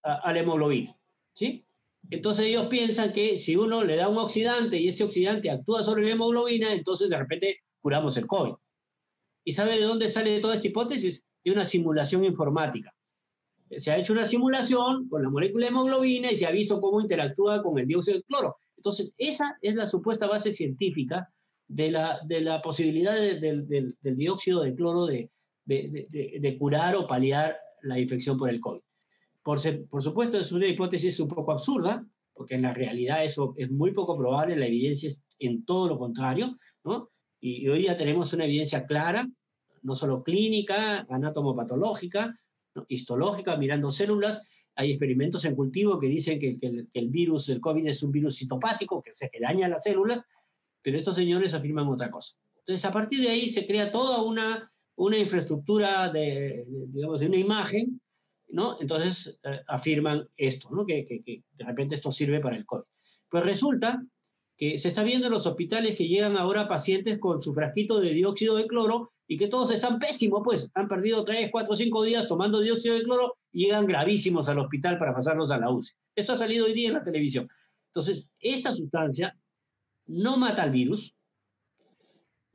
[0.01, 0.97] a, la hemoglobina.
[1.33, 1.63] ¿sí?
[2.09, 6.03] Entonces ellos piensan que si uno le da un oxidante y ese oxidante actúa sobre
[6.03, 8.55] la hemoglobina, entonces de repente curamos el COVID.
[9.43, 11.23] ¿Y sabe de dónde sale toda esta hipótesis?
[11.49, 12.93] De una simulación informática.
[13.77, 17.01] Se ha hecho una simulación con la molécula de hemoglobina y se ha visto cómo
[17.01, 18.57] interactúa con el dióxido de cloro.
[18.77, 21.29] Entonces, esa es la supuesta base científica
[21.67, 25.29] de la, de la posibilidad del, del, dióxido de cloro de,
[25.65, 28.81] de, curar o paliar la infección por el COVID.
[29.43, 33.69] Por, por, supuesto, es una hipótesis un poco absurda, porque en la realidad eso es
[33.69, 37.09] muy poco probable, la evidencia es en todo lo contrario, ¿no?
[37.39, 39.29] Y hoy ya tenemos una evidencia clara
[39.83, 42.39] no solo clínica, anatomopatológica,
[42.87, 44.47] histológica, mirando células.
[44.75, 46.57] Hay experimentos en cultivo que dicen que,
[46.93, 50.23] el, virus del COVID es un virus citopático, que, que daña las células,
[50.81, 52.35] pero estos señores afirman otra cosa.
[52.59, 57.37] Entonces, a partir de ahí se crea toda una, una infraestructura de, digamos, de una
[57.37, 58.01] imagen,
[58.49, 58.77] ¿no?
[58.79, 60.85] Entonces eh, afirman esto, ¿no?
[60.85, 62.83] Que, que, de repente esto sirve para el COVID.
[63.29, 64.03] Pues resulta
[64.57, 68.13] que se está viendo en los hospitales que llegan ahora pacientes con su frasquito de
[68.13, 72.27] dióxido de cloro y que todos están pésimos, pues han perdido 3, 4, 5 días
[72.27, 75.93] tomando dióxido de cloro y llegan gravísimos al hospital para pasarlos a la UCI.
[76.15, 77.47] Esto ha salido hoy día en la televisión.
[77.89, 79.37] Entonces, esta sustancia
[80.07, 81.15] no mata al virus,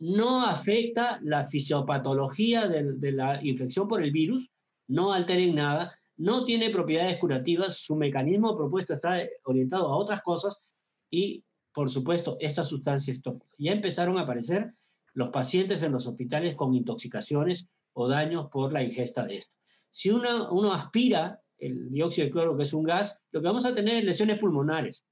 [0.01, 4.51] no afecta la fisiopatología de, la infección por el virus,
[4.89, 10.23] no altera en nada, no tiene propiedades curativas, su mecanismo propuesto está orientado a otras
[10.23, 10.61] cosas
[11.09, 13.21] y, por supuesto, esta sustancia es
[13.59, 14.75] Ya empezaron a aparecer
[15.14, 19.55] los pacientes en los hospitales con intoxicaciones o daños por la ingesta de esto.
[19.90, 23.64] Si uno, uno aspira el dióxido de cloro, que es un gas, lo que vamos
[23.64, 25.05] a tener es lesiones pulmonares,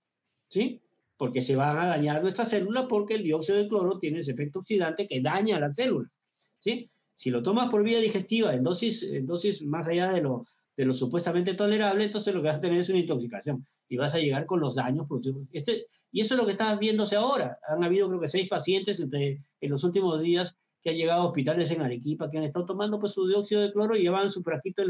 [0.48, 0.82] ¿sí?
[1.16, 4.58] Porque se van a dañar nuestras células porque el dióxido de cloro tiene ese efecto
[4.58, 6.10] oxidante que daña a las células,
[6.58, 6.90] ¿sí?
[7.14, 10.84] Si lo tomas por vía digestiva en dosis, en dosis más allá de lo, de
[10.84, 14.18] lo supuestamente tolerable, entonces lo que vas a tener es una intoxicación y vas a
[14.18, 15.06] llegar con los daños
[15.52, 17.58] Este, y eso es lo que está viéndose ahora.
[17.68, 21.26] Han habido creo que seis pacientes entre, en los últimos días que han llegado a
[21.26, 24.42] hospitales en Arequipa que han estado tomando pues su dióxido de cloro y llevaban su
[24.42, 24.82] frasquito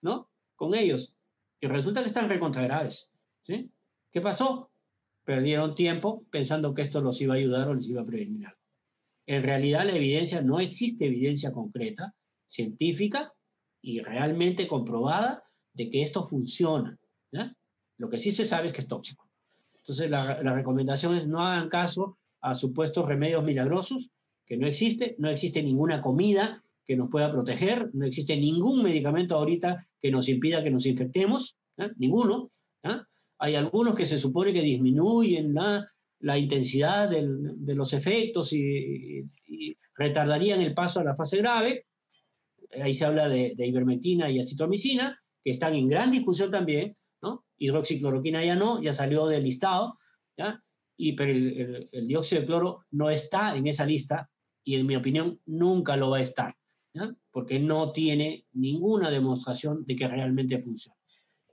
[0.00, 0.30] ¿no?
[0.54, 1.12] con ellos.
[1.60, 3.10] Y resulta que están recontra graves.
[3.42, 3.68] ¿sí?
[4.12, 4.70] ¿Qué pasó?
[5.24, 8.46] Perdieron tiempo pensando que esto los iba a ayudar o les iba a prevenir
[9.26, 12.14] En realidad la evidencia, no existe evidencia concreta,
[12.46, 13.32] científica
[13.82, 16.96] y realmente comprobada de que esto funciona.
[17.98, 19.28] Lo que sí se sabe es que es tóxico.
[19.78, 24.10] Entonces la, la recomendación es no hagan caso a supuestos remedios milagrosos,
[24.46, 29.34] que no existe, no existe ninguna comida que nos pueda proteger, no existe ningún medicamento
[29.34, 31.90] ahorita que nos impida que nos infectemos, ¿eh?
[31.96, 32.52] ninguno.
[32.84, 33.00] ¿eh?
[33.38, 39.28] Hay algunos que se supone que disminuyen la, la intensidad del, de los efectos y,
[39.98, 41.86] retardarían el paso a la fase grave.
[42.82, 46.94] Ahí se habla de, de, ivermectina y acitromicina, que están en gran discusión también.
[47.58, 49.98] Hidroxicloroquina ya no, ya salió del listado,
[50.36, 50.62] ¿ya?
[50.96, 54.30] Y, pero el, dióxido de cloro no está en esa lista
[54.64, 56.56] y en mi opinión nunca lo va a estar
[57.30, 60.96] porque no tiene ninguna demostración de que realmente funciona.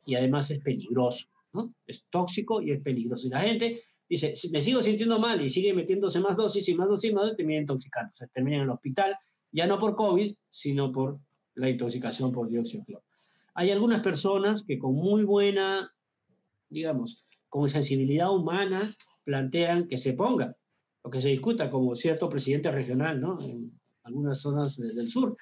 [0.06, 1.74] Y además es peligroso, ¿no?
[1.86, 3.28] es tóxico y es peligroso.
[3.28, 6.88] Y la gente dice, me sigo sintiendo mal y sigue metiéndose más dosis y más
[6.88, 9.16] dosis y más dosis, termina intoxicando, se termina en el hospital,
[9.52, 11.20] ya no por COVID, sino por
[11.56, 13.06] la intoxicación por dióxido de cloro.
[13.56, 15.94] Hay algunas personas que con muy buena,
[16.70, 20.56] digamos, con sensibilidad humana, plantean que se ponga,
[21.04, 23.38] o que se discuta como cierto presidente regional, ¿no?
[24.04, 25.38] algunas zonas del sur.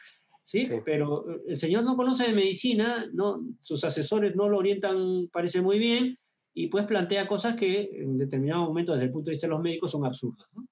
[0.45, 0.63] ¿sí?
[0.85, 5.61] Pero eh, el señor no conoce de medicina, no, sus asesores no lo orientan, parece
[5.61, 6.17] muy bien,
[6.53, 9.61] y pues plantea cosas que en determinado momento desde el punto de vista de los
[9.61, 10.47] médicos son absurdas.
[10.53, 10.65] ¿no?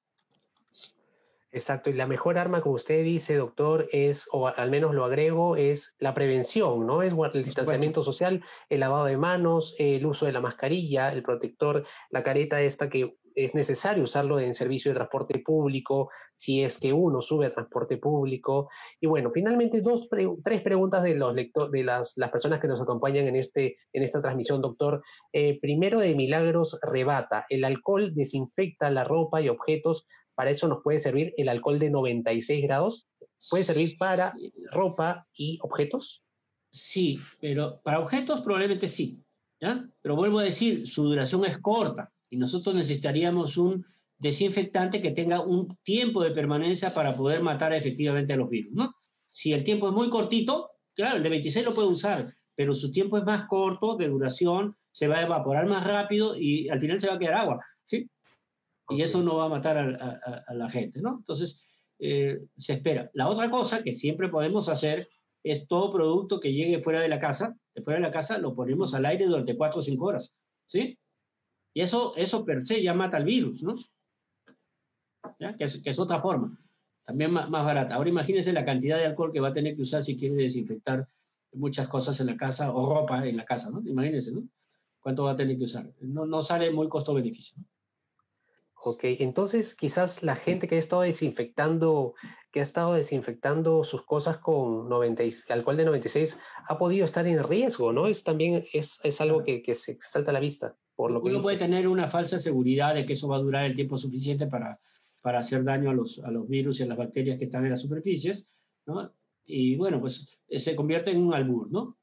[1.52, 5.56] Exacto, y la mejor arma, como usted dice, doctor, es, o al menos lo agrego,
[5.56, 7.02] es la prevención, ¿no?
[7.02, 11.86] Es el distanciamiento social, el lavado de manos, el uso de la mascarilla, el protector,
[12.12, 16.94] la careta esta que es necesario usarlo en servicio de transporte público, si es que
[16.94, 18.70] uno sube a transporte público.
[19.00, 20.08] Y bueno, finalmente dos
[20.44, 24.22] tres preguntas de, los de las, las, personas que nos acompañan en, este, en esta
[24.22, 25.02] transmisión, doctor.
[25.32, 30.06] Eh, primero de Milagros Rebata, ¿el alcohol desinfecta la ropa y objetos?
[30.40, 33.10] Para eso nos puede servir el alcohol de 96 grados.
[33.50, 34.34] ¿Puede servir para
[34.72, 36.24] ropa y objetos?
[36.72, 39.22] Sí, pero para objetos probablemente sí.
[39.60, 39.86] ¿ya?
[40.02, 43.86] Pero vuelvo a decir, su duración es corta y nosotros necesitaríamos un
[44.18, 48.94] desinfectante que tenga un tiempo de permanencia para poder matar efectivamente a los virus, ¿no?
[49.30, 52.94] Si el tiempo es muy cortito, claro, el de 26 lo puede usar, pero su
[52.94, 56.98] tiempo es más corto de duración, se va a evaporar más rápido y al final
[56.98, 58.10] se va a quedar agua, ¿sí?
[58.90, 61.18] Y eso no va a matar a, la gente, ¿no?
[61.20, 61.64] Entonces,
[62.00, 63.10] eh, se espera.
[63.14, 65.08] La otra cosa que siempre podemos hacer
[65.44, 68.56] es todo producto que llegue fuera de la casa, de fuera de la casa lo
[68.56, 70.34] ponemos al aire durante 4 o 5 horas,
[70.68, 70.98] ¿sí?
[71.74, 73.76] Y eso, eso per se ya mata al virus, ¿no?
[75.40, 75.56] ¿Ya?
[75.56, 76.60] Que, es, que es otra forma,
[77.06, 77.96] también más, más, barata.
[77.96, 81.08] Ahora imagínense la cantidad de alcohol que va a tener que usar si quiere desinfectar
[81.54, 83.82] muchas cosas en la casa o ropa en la casa, ¿no?
[83.86, 84.44] Imagínense, ¿no?
[85.00, 85.90] ¿Cuánto va a tener que usar?
[86.02, 87.58] No, no sale muy costo-beneficio.
[87.58, 87.66] ¿no?
[88.82, 92.14] Ok, entonces quizás la gente que ha estado desinfectando,
[92.52, 96.38] que ha estado desinfectando sus cosas con 90, alcohol de 96
[96.68, 98.08] ha podido estar en riesgo, ¿no?
[98.08, 100.78] Es también es, es algo que, que, se salta a la vista.
[100.96, 103.76] Por lo Uno puede tener una falsa seguridad de que eso va a durar el
[103.76, 104.80] tiempo suficiente para,
[105.22, 107.72] para hacer daño a los, a los virus y a las bacterias que están en
[107.72, 108.50] las superficies,
[108.86, 109.14] ¿no?
[109.46, 111.98] Y bueno, pues eh, se convierte en un albur, ¿no?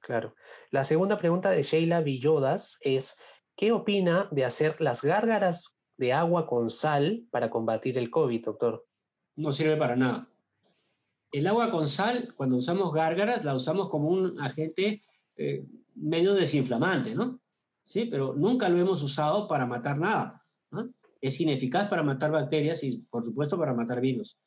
[0.00, 0.34] Claro.
[0.72, 3.16] La segunda pregunta de Sheila Villodas es,
[3.56, 8.86] ¿qué opina de hacer las gárgaras de agua con sal para combatir el COVID, doctor?
[9.36, 10.26] No sirve para nada.
[11.30, 15.02] El agua con sal, cuando usamos gárgaras, la usamos como un agente
[15.36, 15.62] eh,
[15.94, 17.38] medio desinflamante, ¿no?
[17.84, 20.42] Sí, pero nunca lo hemos usado para matar nada.
[20.70, 20.90] ¿no?
[21.20, 24.38] Es ineficaz para matar bacterias y, por supuesto, para matar virus.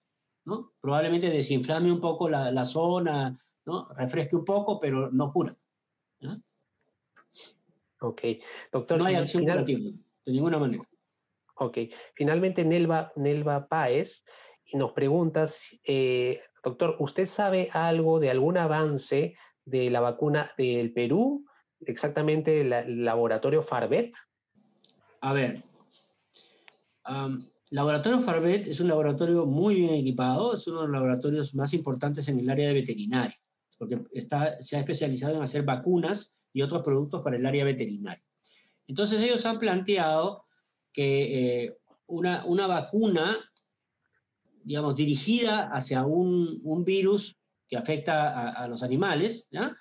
[0.46, 0.74] ¿no?
[0.82, 3.90] Probablemente desinflame un poco la, la zona, ¿no?
[3.94, 5.56] refresque un poco, pero no cura.
[6.22, 6.42] ¿no?
[8.02, 8.22] Ok,
[8.72, 8.98] doctor.
[8.98, 9.92] No hay acción curativa,
[10.26, 10.84] de ninguna manera.
[11.64, 11.78] Ok.
[12.14, 14.24] Finalmente, Nelva, Nelva Páez
[14.74, 15.46] nos pregunta,
[15.86, 19.36] eh, doctor, ¿usted sabe algo de algún avance
[19.66, 21.46] de la vacuna del Perú,
[21.86, 24.14] exactamente el laboratorio Farbet?
[25.22, 25.64] A ver,
[27.70, 32.28] Laboratorio Farbet es un laboratorio muy bien equipado, es uno de los laboratorios más importantes
[32.28, 33.40] en el área de veterinaria,
[33.78, 38.24] porque está, se ha especializado en hacer vacunas y otros productos para el área veterinaria.
[38.88, 40.43] Entonces ellos han planteado
[40.94, 41.78] que eh,
[42.08, 43.38] una, una, vacuna,
[44.64, 47.36] digamos, dirigida hacia un, un virus
[47.68, 49.76] que afecta a, a los animales, ¿ya?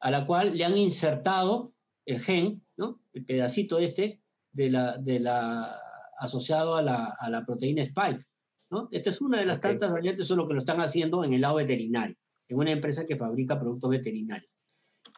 [0.00, 1.72] a la cual le han insertado
[2.06, 3.00] el gen, ¿no?
[3.12, 5.78] el pedacito este de la, de la
[6.18, 8.24] asociado a la, a la proteína Spike.
[8.70, 8.88] ¿no?
[8.90, 9.72] Esta es una de las okay.
[9.72, 12.16] tantas variantes, solo que lo están haciendo en el lado veterinario,
[12.48, 14.50] en una empresa que fabrica productos veterinarios.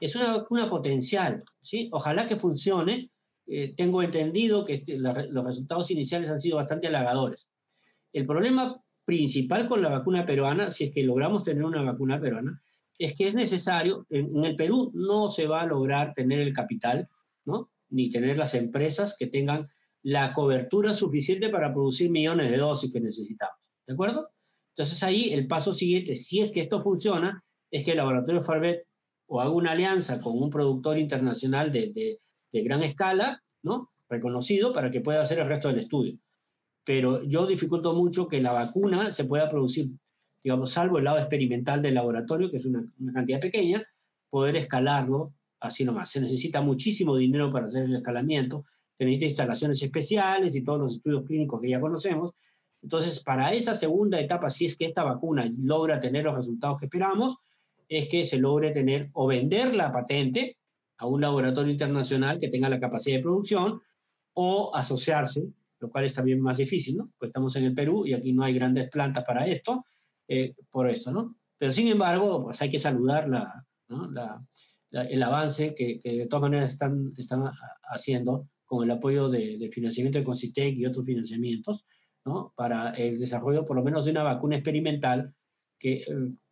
[0.00, 1.88] Es una vacuna potencial, ¿sí?
[1.92, 3.11] Ojalá que funcione.
[3.54, 7.46] Eh, tengo entendido que este, la, los resultados iniciales han sido bastante halagadores.
[8.10, 12.62] El problema principal con la vacuna peruana, si es que logramos tener una vacuna peruana,
[12.98, 16.54] es que es necesario, en, en el Perú no se va a lograr tener el
[16.54, 17.10] capital,
[17.44, 17.70] ¿no?
[17.90, 19.68] ni tener las empresas que tengan
[20.02, 23.58] la cobertura suficiente para producir millones de dosis que necesitamos.
[23.86, 24.30] ¿De acuerdo?
[24.74, 28.86] Entonces ahí el paso siguiente, si es que esto funciona, es que el laboratorio Farbet
[29.26, 32.18] o haga una alianza con un productor internacional de, de,
[32.52, 33.90] de, gran escala, ¿no?
[34.08, 36.18] Reconocido para que pueda hacer el resto del estudio.
[36.84, 39.90] Pero yo dificulto mucho que la vacuna se pueda producir,
[40.42, 43.82] digamos, salvo el lado experimental del laboratorio, que es una, cantidad pequeña,
[44.30, 46.10] poder escalarlo así nomás.
[46.10, 48.64] Se necesita muchísimo dinero para hacer el escalamiento,
[48.98, 52.32] se necesita instalaciones especiales y todos los estudios clínicos que ya conocemos.
[52.82, 56.86] Entonces, para esa segunda etapa, si es que esta vacuna logra tener los resultados que
[56.86, 57.36] esperamos,
[57.88, 60.56] es que se logre tener o vender la patente
[61.02, 63.82] a un laboratorio internacional que tenga la capacidad de producción
[64.34, 65.42] o asociarse,
[65.80, 67.10] lo cual es también más difícil, ¿no?
[67.18, 69.84] Pues estamos en el Perú y aquí no hay grandes plantas para esto,
[70.28, 71.34] eh, por esto, ¿no?
[71.58, 74.08] Pero sin embargo, pues hay que saludar la, ¿no?
[74.12, 74.40] la,
[74.90, 77.50] la, el avance que, que, de todas maneras están, están
[77.82, 81.84] haciendo con el apoyo de, de financiamiento de Concitec y otros financiamientos,
[82.24, 82.52] ¿no?
[82.54, 85.34] para el desarrollo por lo menos de una vacuna experimental
[85.80, 86.06] que, eh,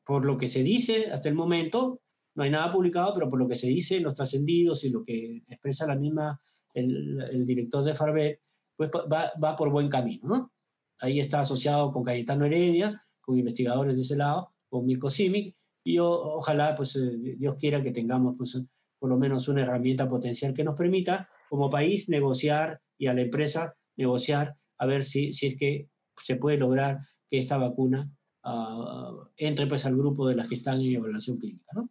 [0.04, 2.00] por lo que se dice hasta el momento,
[2.34, 5.04] no hay nada publicado, pero por lo que se dice en los trascendidos y lo
[5.04, 6.40] que expresa la misma,
[6.74, 8.40] el, director de Farbet,
[8.76, 10.28] pues va, va, por buen camino.
[10.28, 10.52] ¿no?
[11.00, 15.54] Ahí está asociado con Cayetano Heredia, con investigadores de ese lado, con Mirko Simic,
[15.84, 18.62] y ojalá, pues eh, Dios quiera que tengamos pues,
[18.98, 23.22] por lo menos una herramienta potencial que nos permita como país negociar y a la
[23.22, 25.88] empresa negociar a ver si, si es que
[26.22, 28.10] se puede lograr que esta vacuna
[28.44, 31.90] uh, entre pues al grupo de las que están en evaluación clínica, ¿no?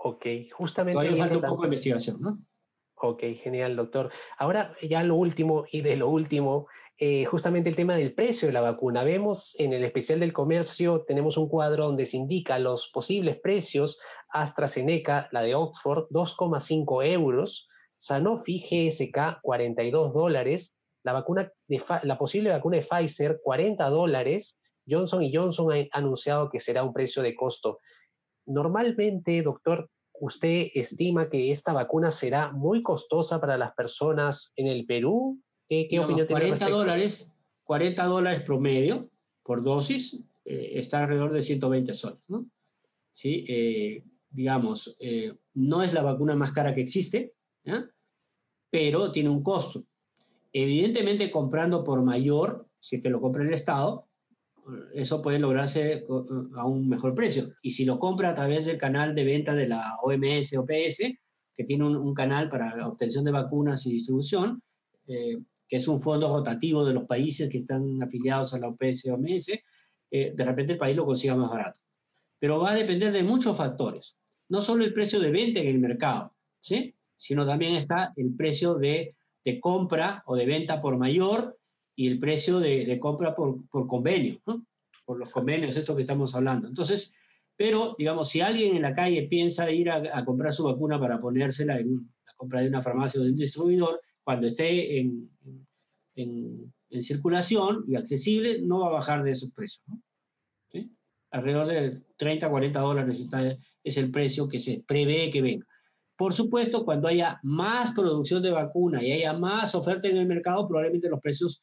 [0.00, 1.00] Ok, justamente...
[1.00, 2.38] Todavía falta un poco de investigación, ¿no?
[3.00, 4.10] Ok, genial, doctor.
[4.38, 6.66] Ahora ya lo último y de lo último,
[6.98, 9.04] eh, justamente el tema del precio de la vacuna.
[9.04, 13.98] Vemos en el especial del comercio, tenemos un cuadro donde se indica los posibles precios.
[14.30, 17.68] AstraZeneca, la de Oxford, 2,5 euros.
[17.96, 20.74] Sanofi GSK, 42 dólares.
[21.04, 24.58] La, vacuna de la posible vacuna de Pfizer, 40 dólares.
[24.88, 27.78] Johnson Johnson ha anunciado que será un precio de costo.
[28.48, 29.90] Normalmente, doctor,
[30.20, 35.40] ¿usted estima que esta vacuna será muy costosa para las personas en el Perú?
[35.68, 37.30] ¿Qué, qué opinión 40 dólares,
[37.64, 39.10] 40 dólares promedio
[39.42, 42.46] por dosis, eh, está alrededor de 120 soles, ¿no?
[43.12, 43.44] ¿Sí?
[43.48, 47.34] Eh, digamos, eh, no es la vacuna más cara que existe,
[48.70, 49.84] pero tiene un costo.
[50.52, 54.07] Evidentemente, comprando por mayor, si es que lo compra el Estado,
[54.94, 56.04] eso puede lograrse
[56.56, 57.54] a un mejor precio.
[57.62, 60.98] Y si lo compra a través del canal de venta de la OMS OPS,
[61.56, 64.62] que tiene un, un canal para la obtención de vacunas y distribución,
[65.06, 65.38] eh,
[65.68, 69.48] que es un fondo rotativo de los países que están afiliados a la OPS OMS,
[70.10, 71.78] eh, de repente el país lo consiga más barato.
[72.38, 74.16] Pero va a depender de muchos factores.
[74.48, 76.94] No solo el precio de venta en el mercado, ¿sí?
[77.16, 79.14] sino también está el precio de,
[79.44, 81.57] de compra o de venta por mayor
[81.98, 84.64] y el precio de, de compra por, por convenio, ¿no?
[85.04, 86.68] por los convenios, esto que estamos hablando.
[86.68, 87.12] Entonces,
[87.56, 91.20] pero, digamos, si alguien en la calle piensa ir a, a comprar su vacuna para
[91.20, 95.28] ponérsela en la compra de una farmacia o de un distribuidor, cuando esté en,
[96.14, 99.82] en, en, circulación y accesible, no va a bajar de esos precios.
[99.88, 100.00] ¿no?
[100.70, 100.92] ¿Sí?
[101.32, 105.66] Alrededor de 30, 40 dólares está, es el precio que se prevé que venga.
[106.16, 110.68] Por supuesto, cuando haya más producción de vacuna y haya más oferta en el mercado,
[110.68, 111.60] probablemente los precios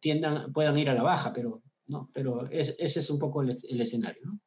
[0.00, 3.56] tiendan, puedan ir a la baja, pero, no, pero es, ese es un poco el,
[3.68, 4.22] el escenario.
[4.24, 4.40] ¿no?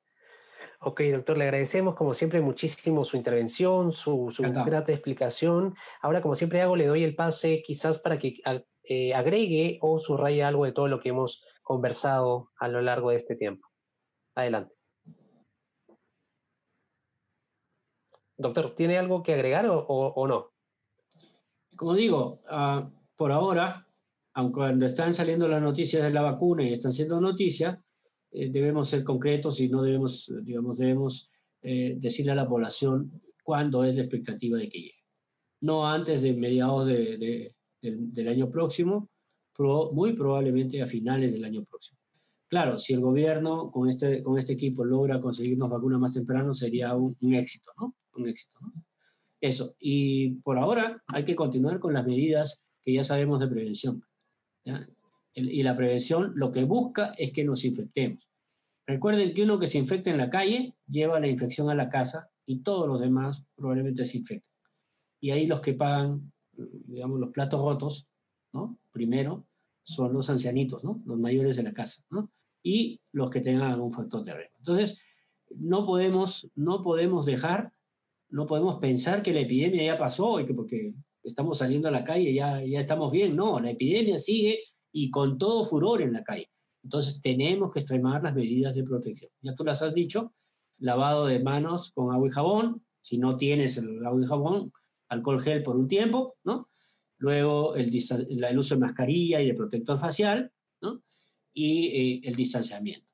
[0.85, 5.75] Ok, doctor, le agradecemos como siempre muchísimo su intervención, su, su grata explicación.
[6.01, 8.41] Ahora, como siempre hago, le doy el pase quizás para que
[8.83, 13.15] eh, agregue o subraye algo de todo lo que hemos conversado a lo largo de
[13.15, 13.65] este tiempo.
[14.35, 14.75] Adelante.
[18.35, 20.51] Doctor, ¿tiene algo que agregar o, o, o no?
[21.77, 23.87] Como digo, uh, por ahora
[24.33, 27.77] aunque cuando están saliendo las noticias de la vacuna y están siendo noticias,
[28.31, 31.29] eh, debemos ser concretos y no debemos, digamos, debemos
[31.61, 35.03] eh, decirle a la población cuándo es la expectativa de que llegue.
[35.61, 39.09] No antes de mediados de, del, año próximo,
[39.91, 41.99] muy probablemente a finales del año próximo.
[42.47, 46.95] Claro, si el gobierno con este, con este equipo logra conseguirnos vacunas más temprano, sería
[46.95, 47.95] un, éxito, ¿no?
[48.15, 48.73] Un éxito, ¿no?
[49.39, 49.75] Eso.
[49.79, 54.03] Y por ahora hay que continuar con las medidas que ya sabemos de prevención.
[55.35, 58.27] Y la prevención lo que busca es que nos infectemos.
[58.85, 62.29] Recuerden que uno que se infecta en la calle lleva la infección a la casa
[62.45, 64.51] y todos los demás probablemente se infecten.
[65.19, 68.07] Y ahí los que pagan, digamos, los platos rotos,
[68.51, 68.77] ¿no?
[68.91, 69.45] Primero
[69.83, 71.01] son los ancianitos, ¿no?
[71.05, 72.31] Los mayores de la casa, ¿no?
[72.61, 74.57] Y los que tengan algún factor de riesgo.
[74.59, 75.01] Entonces,
[75.55, 77.71] no podemos, no podemos dejar,
[78.29, 80.93] no podemos pensar que la epidemia ya pasó y que porque
[81.23, 83.35] estamos saliendo a la calle ya, ya estamos bien.
[83.35, 86.49] No, la epidemia sigue y con todo furor en la calle.
[86.83, 89.31] Entonces tenemos que extremar las medidas de protección.
[89.41, 90.33] Ya tú las has dicho,
[90.79, 94.71] lavado de manos con agua y jabón, si no tienes el agua y jabón,
[95.09, 96.69] alcohol gel por un tiempo, ¿no?
[97.17, 97.89] Luego el,
[98.29, 100.51] el uso de mascarilla y de protector facial,
[100.81, 101.01] ¿no?
[101.53, 103.13] Y eh, el distanciamiento.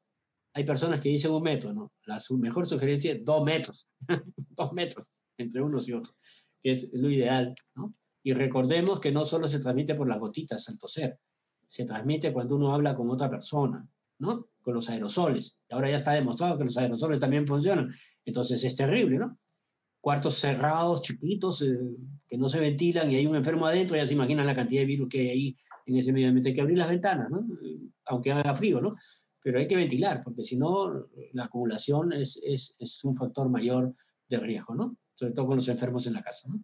[0.54, 1.92] Hay personas que dicen un metro, ¿no?
[2.06, 3.88] La mejor sugerencia es dos metros,
[4.36, 6.16] dos metros entre unos y otros,
[6.62, 7.94] que es lo ideal, ¿no?
[8.24, 11.20] Y recordemos que no solo se transmite por las gotitas al toser,
[11.68, 13.88] se transmite cuando uno habla con otra persona,
[14.20, 14.48] ¿no?
[14.62, 15.56] Con los aerosoles.
[15.70, 17.94] Ahora ya está demostrado que los aerosoles también funcionan.
[18.26, 19.38] Entonces es terrible, ¿no?
[20.02, 21.78] Cuartos cerrados, chiquitos, eh,
[22.28, 24.88] que no se ventilan y hay un enfermo adentro, ya se imaginan la cantidad de
[24.88, 26.50] virus que hay ahí en ese medio ambiente.
[26.50, 27.48] Hay que abrir las ventanas, ¿no?
[28.06, 28.96] Aunque haga frío, ¿no?
[29.42, 33.96] Pero hay que ventilar, porque si no, la acumulación es, es, es un factor mayor
[34.28, 34.98] de riesgo, ¿no?
[35.20, 36.64] Sobre todo con los enfermos en la casa, ¿no?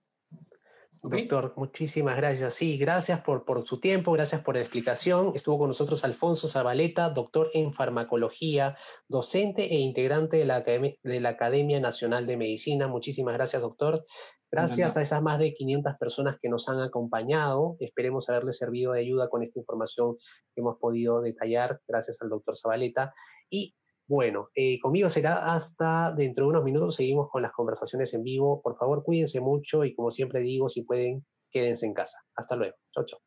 [1.04, 2.54] Doctor, muchísimas gracias.
[2.54, 5.34] Sí, gracias por, por su tiempo, gracias por la explicación.
[5.36, 8.78] Estuvo con nosotros Alfonso Zabaleta, doctor en farmacología,
[9.10, 12.88] docente e integrante de la, Academia, de la Academia Nacional de Medicina.
[12.88, 14.06] Muchísimas gracias, doctor.
[14.50, 17.76] Gracias a esas más de 500 personas que nos han acompañado.
[17.82, 20.16] Esperemos haberle servido de ayuda con esta información
[20.56, 21.82] que hemos podido detallar.
[21.90, 23.14] Gracias al doctor Zabaleta.
[23.50, 23.76] Y
[24.08, 26.96] bueno, eh, conmigo será hasta dentro de unos minutos.
[26.96, 28.62] Seguimos con las conversaciones en vivo.
[28.62, 32.20] Por favor, cuídense mucho y como siempre digo, si pueden, quédense en casa.
[32.36, 32.76] Hasta luego.
[32.94, 33.20] Chau, chau.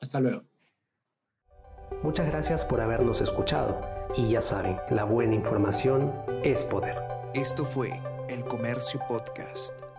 [0.00, 0.42] Hasta luego.
[2.02, 3.80] Muchas gracias por habernos escuchado.
[4.16, 6.12] Y ya saben, la buena información
[6.42, 6.98] es poder.
[7.34, 9.93] Esto fue El Comercio Podcast.